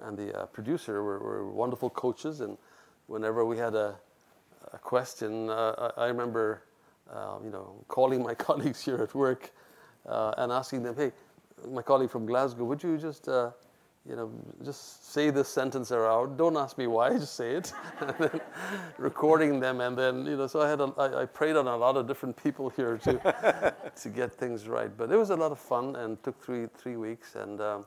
and 0.00 0.18
the 0.18 0.36
uh, 0.36 0.46
producer 0.46 1.02
were, 1.02 1.18
were 1.18 1.50
wonderful 1.50 1.88
coaches, 1.88 2.40
and 2.40 2.58
whenever 3.06 3.44
we 3.44 3.56
had 3.56 3.74
a, 3.74 3.94
a 4.72 4.78
question, 4.78 5.48
uh, 5.48 5.92
I, 5.96 6.04
I 6.04 6.06
remember, 6.08 6.62
uh, 7.12 7.36
you 7.44 7.50
know, 7.50 7.74
calling 7.88 8.22
my 8.22 8.34
colleagues 8.48 8.84
here 8.84 8.96
at 8.96 9.14
work 9.14 9.52
uh, 10.06 10.34
and 10.38 10.50
asking 10.52 10.82
them, 10.82 10.96
"Hey, 10.96 11.12
my 11.70 11.82
colleague 11.82 12.10
from 12.10 12.26
Glasgow, 12.26 12.64
would 12.64 12.82
you 12.82 12.98
just, 12.98 13.28
uh, 13.28 13.50
you 14.08 14.16
know, 14.16 14.30
just 14.64 15.12
say 15.12 15.30
this 15.30 15.48
sentence 15.48 15.90
aloud? 15.90 16.36
Don't 16.36 16.56
ask 16.56 16.76
me 16.76 16.86
why, 16.86 17.10
just 17.18 17.34
say 17.34 17.56
it." 17.56 17.72
and 18.00 18.14
then 18.18 18.40
recording 18.98 19.60
them, 19.60 19.80
and 19.80 19.96
then 19.96 20.26
you 20.26 20.36
know, 20.36 20.46
so 20.46 20.60
I 20.60 20.68
had 20.68 20.80
a, 20.80 20.92
I, 20.98 21.22
I 21.22 21.24
preyed 21.26 21.56
on 21.56 21.66
a 21.66 21.76
lot 21.76 21.96
of 21.96 22.06
different 22.06 22.42
people 22.42 22.70
here 22.70 22.98
to 22.98 23.74
to 24.02 24.08
get 24.08 24.32
things 24.32 24.68
right. 24.68 24.94
But 24.96 25.10
it 25.10 25.16
was 25.16 25.30
a 25.30 25.36
lot 25.36 25.52
of 25.52 25.58
fun, 25.58 25.96
and 25.96 26.22
took 26.22 26.42
three 26.42 26.66
three 26.76 26.96
weeks, 26.96 27.34
and. 27.34 27.60
Um, 27.60 27.86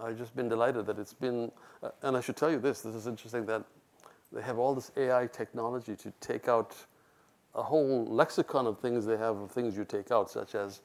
I've 0.00 0.16
just 0.16 0.36
been 0.36 0.48
delighted 0.48 0.86
that 0.86 0.98
it's 0.98 1.12
been, 1.12 1.50
uh, 1.82 1.90
and 2.02 2.16
I 2.16 2.20
should 2.20 2.36
tell 2.36 2.50
you 2.50 2.58
this. 2.58 2.82
This 2.82 2.94
is 2.94 3.06
interesting 3.06 3.46
that 3.46 3.64
they 4.32 4.42
have 4.42 4.58
all 4.58 4.74
this 4.74 4.92
AI 4.96 5.26
technology 5.26 5.96
to 5.96 6.12
take 6.20 6.48
out 6.48 6.76
a 7.54 7.62
whole 7.62 8.06
lexicon 8.06 8.66
of 8.66 8.78
things 8.78 9.06
they 9.06 9.16
have 9.16 9.36
of 9.38 9.50
things 9.50 9.76
you 9.76 9.84
take 9.84 10.10
out, 10.10 10.30
such 10.30 10.54
as 10.54 10.82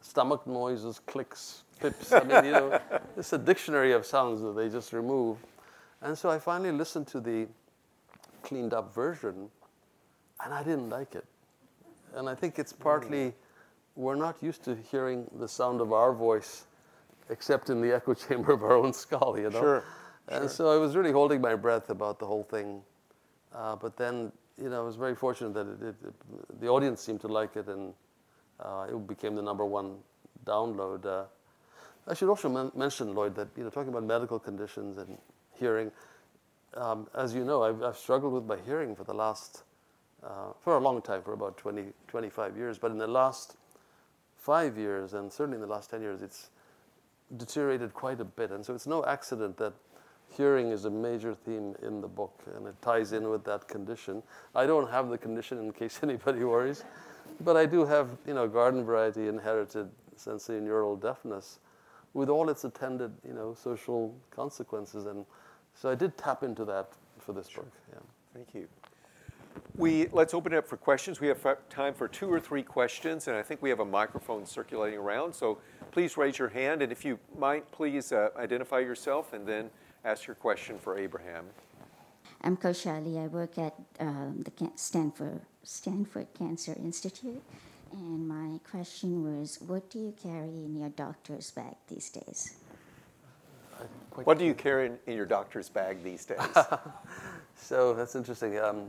stomach 0.00 0.46
noises, 0.46 1.00
clicks, 1.06 1.62
pips. 1.80 2.12
I 2.12 2.22
mean, 2.24 2.44
you 2.44 2.52
know, 2.52 2.80
it's 3.16 3.32
a 3.32 3.38
dictionary 3.38 3.92
of 3.92 4.04
sounds 4.06 4.40
that 4.42 4.54
they 4.56 4.68
just 4.68 4.92
remove. 4.92 5.38
And 6.02 6.16
so 6.16 6.30
I 6.30 6.38
finally 6.38 6.72
listened 6.72 7.06
to 7.08 7.20
the 7.20 7.46
cleaned 8.42 8.72
up 8.72 8.94
version, 8.94 9.50
and 10.44 10.54
I 10.54 10.62
didn't 10.62 10.90
like 10.90 11.14
it. 11.14 11.24
And 12.14 12.28
I 12.28 12.34
think 12.34 12.58
it's 12.58 12.72
partly 12.72 13.34
we're 13.96 14.14
not 14.14 14.36
used 14.42 14.62
to 14.64 14.76
hearing 14.90 15.28
the 15.38 15.48
sound 15.48 15.80
of 15.80 15.92
our 15.92 16.12
voice 16.12 16.66
except 17.30 17.68
in 17.68 17.80
the 17.80 17.92
echo 17.94 18.14
chamber 18.26 18.52
of 18.52 18.62
our 18.62 18.74
own 18.76 18.92
skull, 18.92 19.36
you 19.38 19.50
know? 19.50 19.60
Sure, 19.60 19.84
And 20.28 20.48
so 20.48 20.72
I 20.72 20.76
was 20.76 20.94
really 20.96 21.12
holding 21.12 21.40
my 21.40 21.54
breath 21.56 21.90
about 21.90 22.18
the 22.18 22.26
whole 22.26 22.44
thing. 22.44 22.80
Uh, 23.54 23.76
but 23.76 23.96
then, 23.96 24.30
you 24.56 24.70
know, 24.70 24.80
I 24.80 24.84
was 24.84 24.96
very 24.96 25.14
fortunate 25.14 25.52
that 25.54 25.66
it, 25.66 25.82
it, 25.88 25.94
it- 26.08 26.60
the 26.60 26.68
audience 26.68 27.00
seemed 27.02 27.20
to 27.22 27.28
like 27.28 27.56
it 27.56 27.66
and 27.68 27.92
uh, 28.60 28.86
it 28.88 29.06
became 29.06 29.34
the 29.34 29.42
number 29.42 29.64
one 29.64 29.96
download. 30.44 31.04
Uh, 31.04 31.24
I 32.08 32.14
should 32.14 32.28
also 32.28 32.48
men- 32.48 32.72
mention, 32.74 33.14
Lloyd, 33.14 33.34
that, 33.34 33.48
you 33.56 33.64
know, 33.64 33.70
talking 33.70 33.90
about 33.90 34.04
medical 34.04 34.38
conditions 34.38 34.96
and 34.98 35.18
hearing, 35.58 35.92
um, 36.74 37.06
as 37.14 37.34
you 37.34 37.44
know, 37.44 37.62
I've, 37.62 37.82
I've 37.82 37.98
struggled 37.98 38.32
with 38.32 38.44
my 38.44 38.56
hearing 38.64 38.96
for 38.96 39.04
the 39.04 39.12
last, 39.12 39.64
uh, 40.22 40.52
for 40.62 40.76
a 40.76 40.80
long 40.80 41.02
time, 41.02 41.22
for 41.22 41.34
about 41.34 41.58
20, 41.58 41.92
25 42.08 42.56
years. 42.56 42.78
But 42.78 42.92
in 42.92 42.98
the 42.98 43.06
last 43.06 43.56
five 44.36 44.78
years, 44.78 45.12
and 45.12 45.30
certainly 45.30 45.56
in 45.56 45.60
the 45.60 45.66
last 45.66 45.90
10 45.90 46.00
years, 46.00 46.22
it's 46.22 46.48
deteriorated 47.36 47.92
quite 47.92 48.20
a 48.20 48.24
bit. 48.24 48.50
And 48.50 48.64
so 48.64 48.74
it's 48.74 48.86
no 48.86 49.04
accident 49.04 49.58
that 49.58 49.74
hearing 50.34 50.70
is 50.70 50.86
a 50.86 50.90
major 50.90 51.34
theme 51.34 51.74
in 51.82 52.00
the 52.00 52.08
book, 52.08 52.42
and 52.56 52.66
it 52.66 52.80
ties 52.80 53.12
in 53.12 53.28
with 53.28 53.44
that 53.44 53.68
condition. 53.68 54.22
I 54.54 54.64
don't 54.64 54.90
have 54.90 55.10
the 55.10 55.18
condition 55.18 55.58
in 55.58 55.72
case 55.72 56.00
anybody 56.02 56.44
worries, 56.44 56.84
but 57.40 57.56
I 57.56 57.66
do 57.66 57.84
have, 57.84 58.08
you 58.26 58.32
know, 58.32 58.48
garden 58.48 58.84
variety 58.84 59.28
inherited 59.28 59.90
sensorineural 60.16 61.00
deafness 61.00 61.60
with 62.18 62.28
all 62.28 62.50
its 62.50 62.64
attended, 62.64 63.12
you 63.26 63.32
know, 63.32 63.54
social 63.54 64.12
consequences. 64.30 65.06
And 65.06 65.24
so 65.74 65.88
I 65.88 65.94
did 65.94 66.18
tap 66.18 66.42
into 66.42 66.64
that 66.64 66.88
for 67.18 67.32
this 67.32 67.48
sure. 67.48 67.62
book. 67.62 67.72
Yeah. 67.92 67.98
Thank 68.34 68.54
you. 68.54 68.66
We, 69.76 70.08
let's 70.08 70.34
open 70.34 70.52
it 70.52 70.56
up 70.56 70.66
for 70.66 70.76
questions. 70.76 71.20
We 71.20 71.28
have 71.28 71.40
time 71.70 71.94
for 71.94 72.08
two 72.08 72.30
or 72.30 72.40
three 72.40 72.64
questions, 72.64 73.28
and 73.28 73.36
I 73.36 73.42
think 73.42 73.62
we 73.62 73.70
have 73.70 73.78
a 73.78 73.84
microphone 73.84 74.44
circulating 74.46 74.98
around. 74.98 75.32
So 75.32 75.58
please 75.92 76.16
raise 76.16 76.38
your 76.38 76.48
hand, 76.48 76.82
and 76.82 76.90
if 76.90 77.04
you 77.04 77.20
might, 77.38 77.70
please 77.70 78.10
uh, 78.10 78.30
identify 78.36 78.80
yourself 78.80 79.32
and 79.32 79.46
then 79.46 79.70
ask 80.04 80.26
your 80.26 80.36
question 80.36 80.76
for 80.78 80.98
Abraham. 80.98 81.44
I'm 82.42 82.56
Koshali. 82.56 83.22
I 83.22 83.28
work 83.28 83.58
at 83.58 83.74
uh, 84.00 84.30
the 84.44 84.52
Stanford, 84.74 85.40
Stanford 85.62 86.26
Cancer 86.36 86.74
Institute. 86.78 87.42
And 87.92 88.28
my 88.28 88.58
question 88.70 89.24
was, 89.24 89.58
what 89.66 89.90
do 89.90 89.98
you 89.98 90.14
carry 90.22 90.48
in 90.48 90.76
your 90.76 90.90
doctor's 90.90 91.50
bag 91.50 91.74
these 91.88 92.10
days? 92.10 92.56
What 94.24 94.38
do 94.38 94.44
you 94.44 94.54
carry 94.54 94.86
in, 94.86 94.98
in 95.06 95.16
your 95.16 95.26
doctor's 95.26 95.68
bag 95.68 96.02
these 96.02 96.24
days? 96.24 96.38
so 97.56 97.94
that's 97.94 98.14
interesting. 98.14 98.58
Um, 98.58 98.88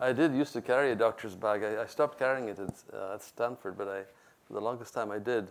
I 0.00 0.12
did 0.12 0.34
used 0.34 0.52
to 0.54 0.60
carry 0.60 0.92
a 0.92 0.96
doctor's 0.96 1.34
bag. 1.34 1.62
I, 1.62 1.82
I 1.82 1.86
stopped 1.86 2.18
carrying 2.18 2.48
it 2.48 2.58
at, 2.58 2.74
uh, 2.92 3.14
at, 3.14 3.22
Stanford, 3.22 3.76
but 3.76 3.88
I, 3.88 4.02
for 4.46 4.54
the 4.54 4.60
longest 4.60 4.94
time 4.94 5.10
I 5.10 5.18
did. 5.18 5.48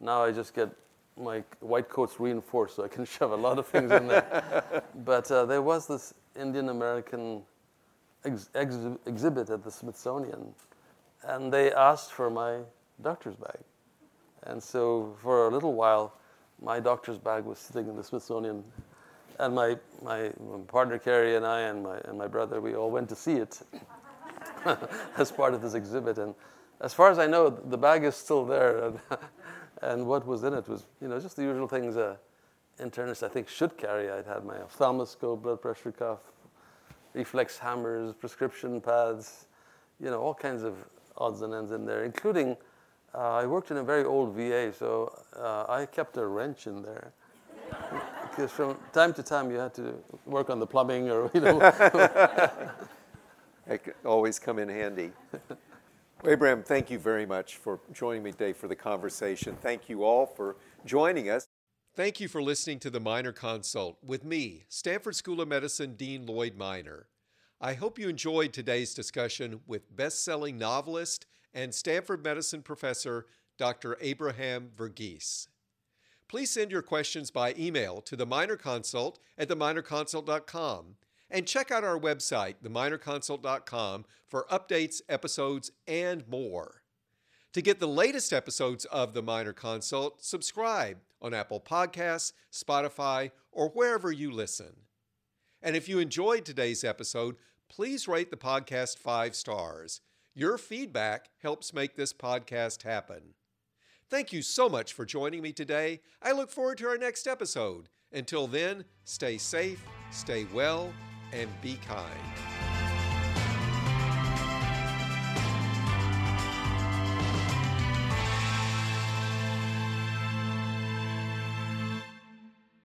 Now 0.00 0.22
I 0.24 0.32
just 0.32 0.54
get 0.54 0.70
my 1.16 1.42
white 1.60 1.88
coats 1.88 2.20
reinforced 2.20 2.76
so 2.76 2.84
I 2.84 2.88
can 2.88 3.04
shove 3.16 3.32
a 3.32 3.36
lot 3.36 3.58
of 3.58 3.66
things 3.66 3.90
in 3.90 4.06
there. 4.06 4.82
but 5.04 5.30
uh, 5.30 5.44
there 5.44 5.62
was 5.62 5.86
this 5.86 6.14
Indian 6.38 6.68
American 6.68 7.42
ex- 8.24 8.50
ex- 8.54 8.76
exhibit 9.06 9.50
at 9.50 9.64
the 9.64 9.70
Smithsonian, 9.70 10.54
and 11.22 11.52
they 11.52 11.72
asked 11.72 12.12
for 12.12 12.30
my 12.30 12.58
doctor's 13.02 13.36
bag. 13.36 13.58
And 14.44 14.62
so 14.62 15.16
for 15.22 15.48
a 15.48 15.50
little 15.50 15.74
while, 15.74 16.14
my 16.62 16.80
doctor's 16.80 17.18
bag 17.18 17.44
was 17.44 17.58
sitting 17.58 17.88
in 17.88 17.96
the 17.96 18.04
Smithsonian. 18.04 18.64
And 19.38 19.54
my, 19.54 19.76
my, 20.02 20.30
partner 20.68 20.98
Carrie 20.98 21.36
and 21.36 21.44
I 21.44 21.62
and 21.62 21.82
my, 21.82 21.98
and 22.04 22.16
my 22.16 22.26
brother, 22.26 22.60
we 22.60 22.74
all 22.74 22.90
went 22.90 23.08
to 23.10 23.16
see 23.16 23.34
it 23.34 23.60
as 25.18 25.30
part 25.30 25.52
of 25.52 25.60
this 25.60 25.74
exhibit. 25.74 26.18
And 26.18 26.34
as 26.80 26.94
far 26.94 27.10
as 27.10 27.18
I 27.18 27.26
know, 27.26 27.50
the 27.50 27.76
bag 27.76 28.04
is 28.04 28.14
still 28.14 28.46
there. 28.46 28.84
And, 28.84 29.00
and 29.82 30.06
what 30.06 30.26
was 30.26 30.44
in 30.44 30.54
it 30.54 30.66
was, 30.68 30.86
you 31.02 31.08
know, 31.08 31.20
just 31.20 31.36
the 31.36 31.42
usual 31.42 31.68
things 31.68 31.96
a 31.96 32.18
internist, 32.80 33.22
I 33.22 33.28
think, 33.28 33.48
should 33.48 33.76
carry. 33.76 34.10
I'd 34.10 34.26
had 34.26 34.44
my 34.44 34.56
ophthalmoscope, 34.56 35.42
blood 35.42 35.60
pressure 35.60 35.92
cuff, 35.92 36.20
reflex 37.14 37.58
hammers, 37.58 38.14
prescription 38.14 38.80
pads, 38.80 39.46
you 40.00 40.10
know, 40.10 40.20
all 40.20 40.34
kinds 40.34 40.62
of 40.62 40.76
odds 41.18 41.42
and 41.42 41.54
ends 41.54 41.72
in 41.72 41.86
there, 41.86 42.04
including 42.04 42.56
uh, 43.14 43.32
I 43.32 43.46
worked 43.46 43.70
in 43.70 43.78
a 43.78 43.82
very 43.82 44.04
old 44.04 44.34
VA, 44.34 44.72
so 44.72 45.16
uh, 45.36 45.64
I 45.68 45.86
kept 45.86 46.16
a 46.16 46.26
wrench 46.26 46.66
in 46.66 46.82
there. 46.82 47.12
because 48.30 48.50
from 48.50 48.76
time 48.92 49.12
to 49.14 49.22
time 49.22 49.50
you 49.50 49.56
had 49.56 49.72
to 49.74 49.94
work 50.26 50.50
on 50.50 50.58
the 50.60 50.66
plumbing 50.66 51.10
or, 51.10 51.30
you 51.32 51.40
know. 51.40 51.58
it 53.66 53.82
could 53.82 53.94
always 54.04 54.38
come 54.38 54.58
in 54.58 54.68
handy. 54.68 55.10
Well, 56.22 56.32
Abraham, 56.32 56.62
thank 56.62 56.90
you 56.90 56.98
very 56.98 57.26
much 57.26 57.56
for 57.56 57.80
joining 57.92 58.22
me 58.22 58.32
today 58.32 58.52
for 58.52 58.68
the 58.68 58.76
conversation. 58.76 59.56
Thank 59.60 59.88
you 59.88 60.04
all 60.04 60.26
for 60.26 60.56
joining 60.84 61.30
us. 61.30 61.46
Thank 61.94 62.20
you 62.20 62.28
for 62.28 62.42
listening 62.42 62.78
to 62.80 62.90
the 62.90 63.00
Minor 63.00 63.32
Consult 63.32 63.96
with 64.02 64.22
me, 64.22 64.66
Stanford 64.68 65.16
School 65.16 65.40
of 65.40 65.48
Medicine 65.48 65.94
Dean 65.94 66.26
Lloyd 66.26 66.54
Minor. 66.56 67.06
I 67.60 67.72
hope 67.72 67.98
you 67.98 68.10
enjoyed 68.10 68.52
today's 68.52 68.92
discussion 68.92 69.60
with 69.66 69.96
best 69.96 70.22
selling 70.22 70.58
novelist 70.58 71.24
and 71.54 71.74
Stanford 71.74 72.22
Medicine 72.22 72.60
professor 72.60 73.24
Dr. 73.56 73.96
Abraham 74.02 74.70
Verghese. 74.76 75.48
Please 76.28 76.50
send 76.50 76.70
your 76.70 76.82
questions 76.82 77.30
by 77.30 77.54
email 77.58 78.02
to 78.02 78.14
the 78.14 78.26
Minor 78.26 78.56
Consult 78.56 79.18
at 79.38 79.48
theminorconsult.com 79.48 80.96
and 81.30 81.46
check 81.46 81.70
out 81.70 81.82
our 81.82 81.98
website, 81.98 82.56
theminorconsult.com, 82.62 84.04
for 84.26 84.46
updates, 84.50 85.00
episodes, 85.08 85.72
and 85.86 86.28
more. 86.28 86.82
To 87.54 87.62
get 87.62 87.80
the 87.80 87.88
latest 87.88 88.34
episodes 88.34 88.84
of 88.86 89.14
the 89.14 89.22
Minor 89.22 89.54
Consult, 89.54 90.22
subscribe 90.22 90.98
on 91.22 91.32
Apple 91.32 91.60
Podcasts, 91.60 92.32
Spotify, 92.52 93.30
or 93.50 93.70
wherever 93.70 94.12
you 94.12 94.30
listen. 94.30 94.76
And 95.66 95.74
if 95.74 95.88
you 95.88 95.98
enjoyed 95.98 96.44
today's 96.44 96.84
episode, 96.84 97.34
please 97.68 98.06
rate 98.06 98.30
the 98.30 98.36
podcast 98.36 98.98
five 98.98 99.34
stars. 99.34 100.00
Your 100.32 100.58
feedback 100.58 101.28
helps 101.42 101.74
make 101.74 101.96
this 101.96 102.12
podcast 102.12 102.84
happen. 102.84 103.34
Thank 104.08 104.32
you 104.32 104.42
so 104.42 104.68
much 104.68 104.92
for 104.92 105.04
joining 105.04 105.42
me 105.42 105.52
today. 105.52 106.02
I 106.22 106.30
look 106.30 106.52
forward 106.52 106.78
to 106.78 106.86
our 106.86 106.96
next 106.96 107.26
episode. 107.26 107.88
Until 108.12 108.46
then, 108.46 108.84
stay 109.02 109.38
safe, 109.38 109.82
stay 110.12 110.46
well, 110.54 110.92
and 111.32 111.50
be 111.60 111.80
kind. 111.84 112.55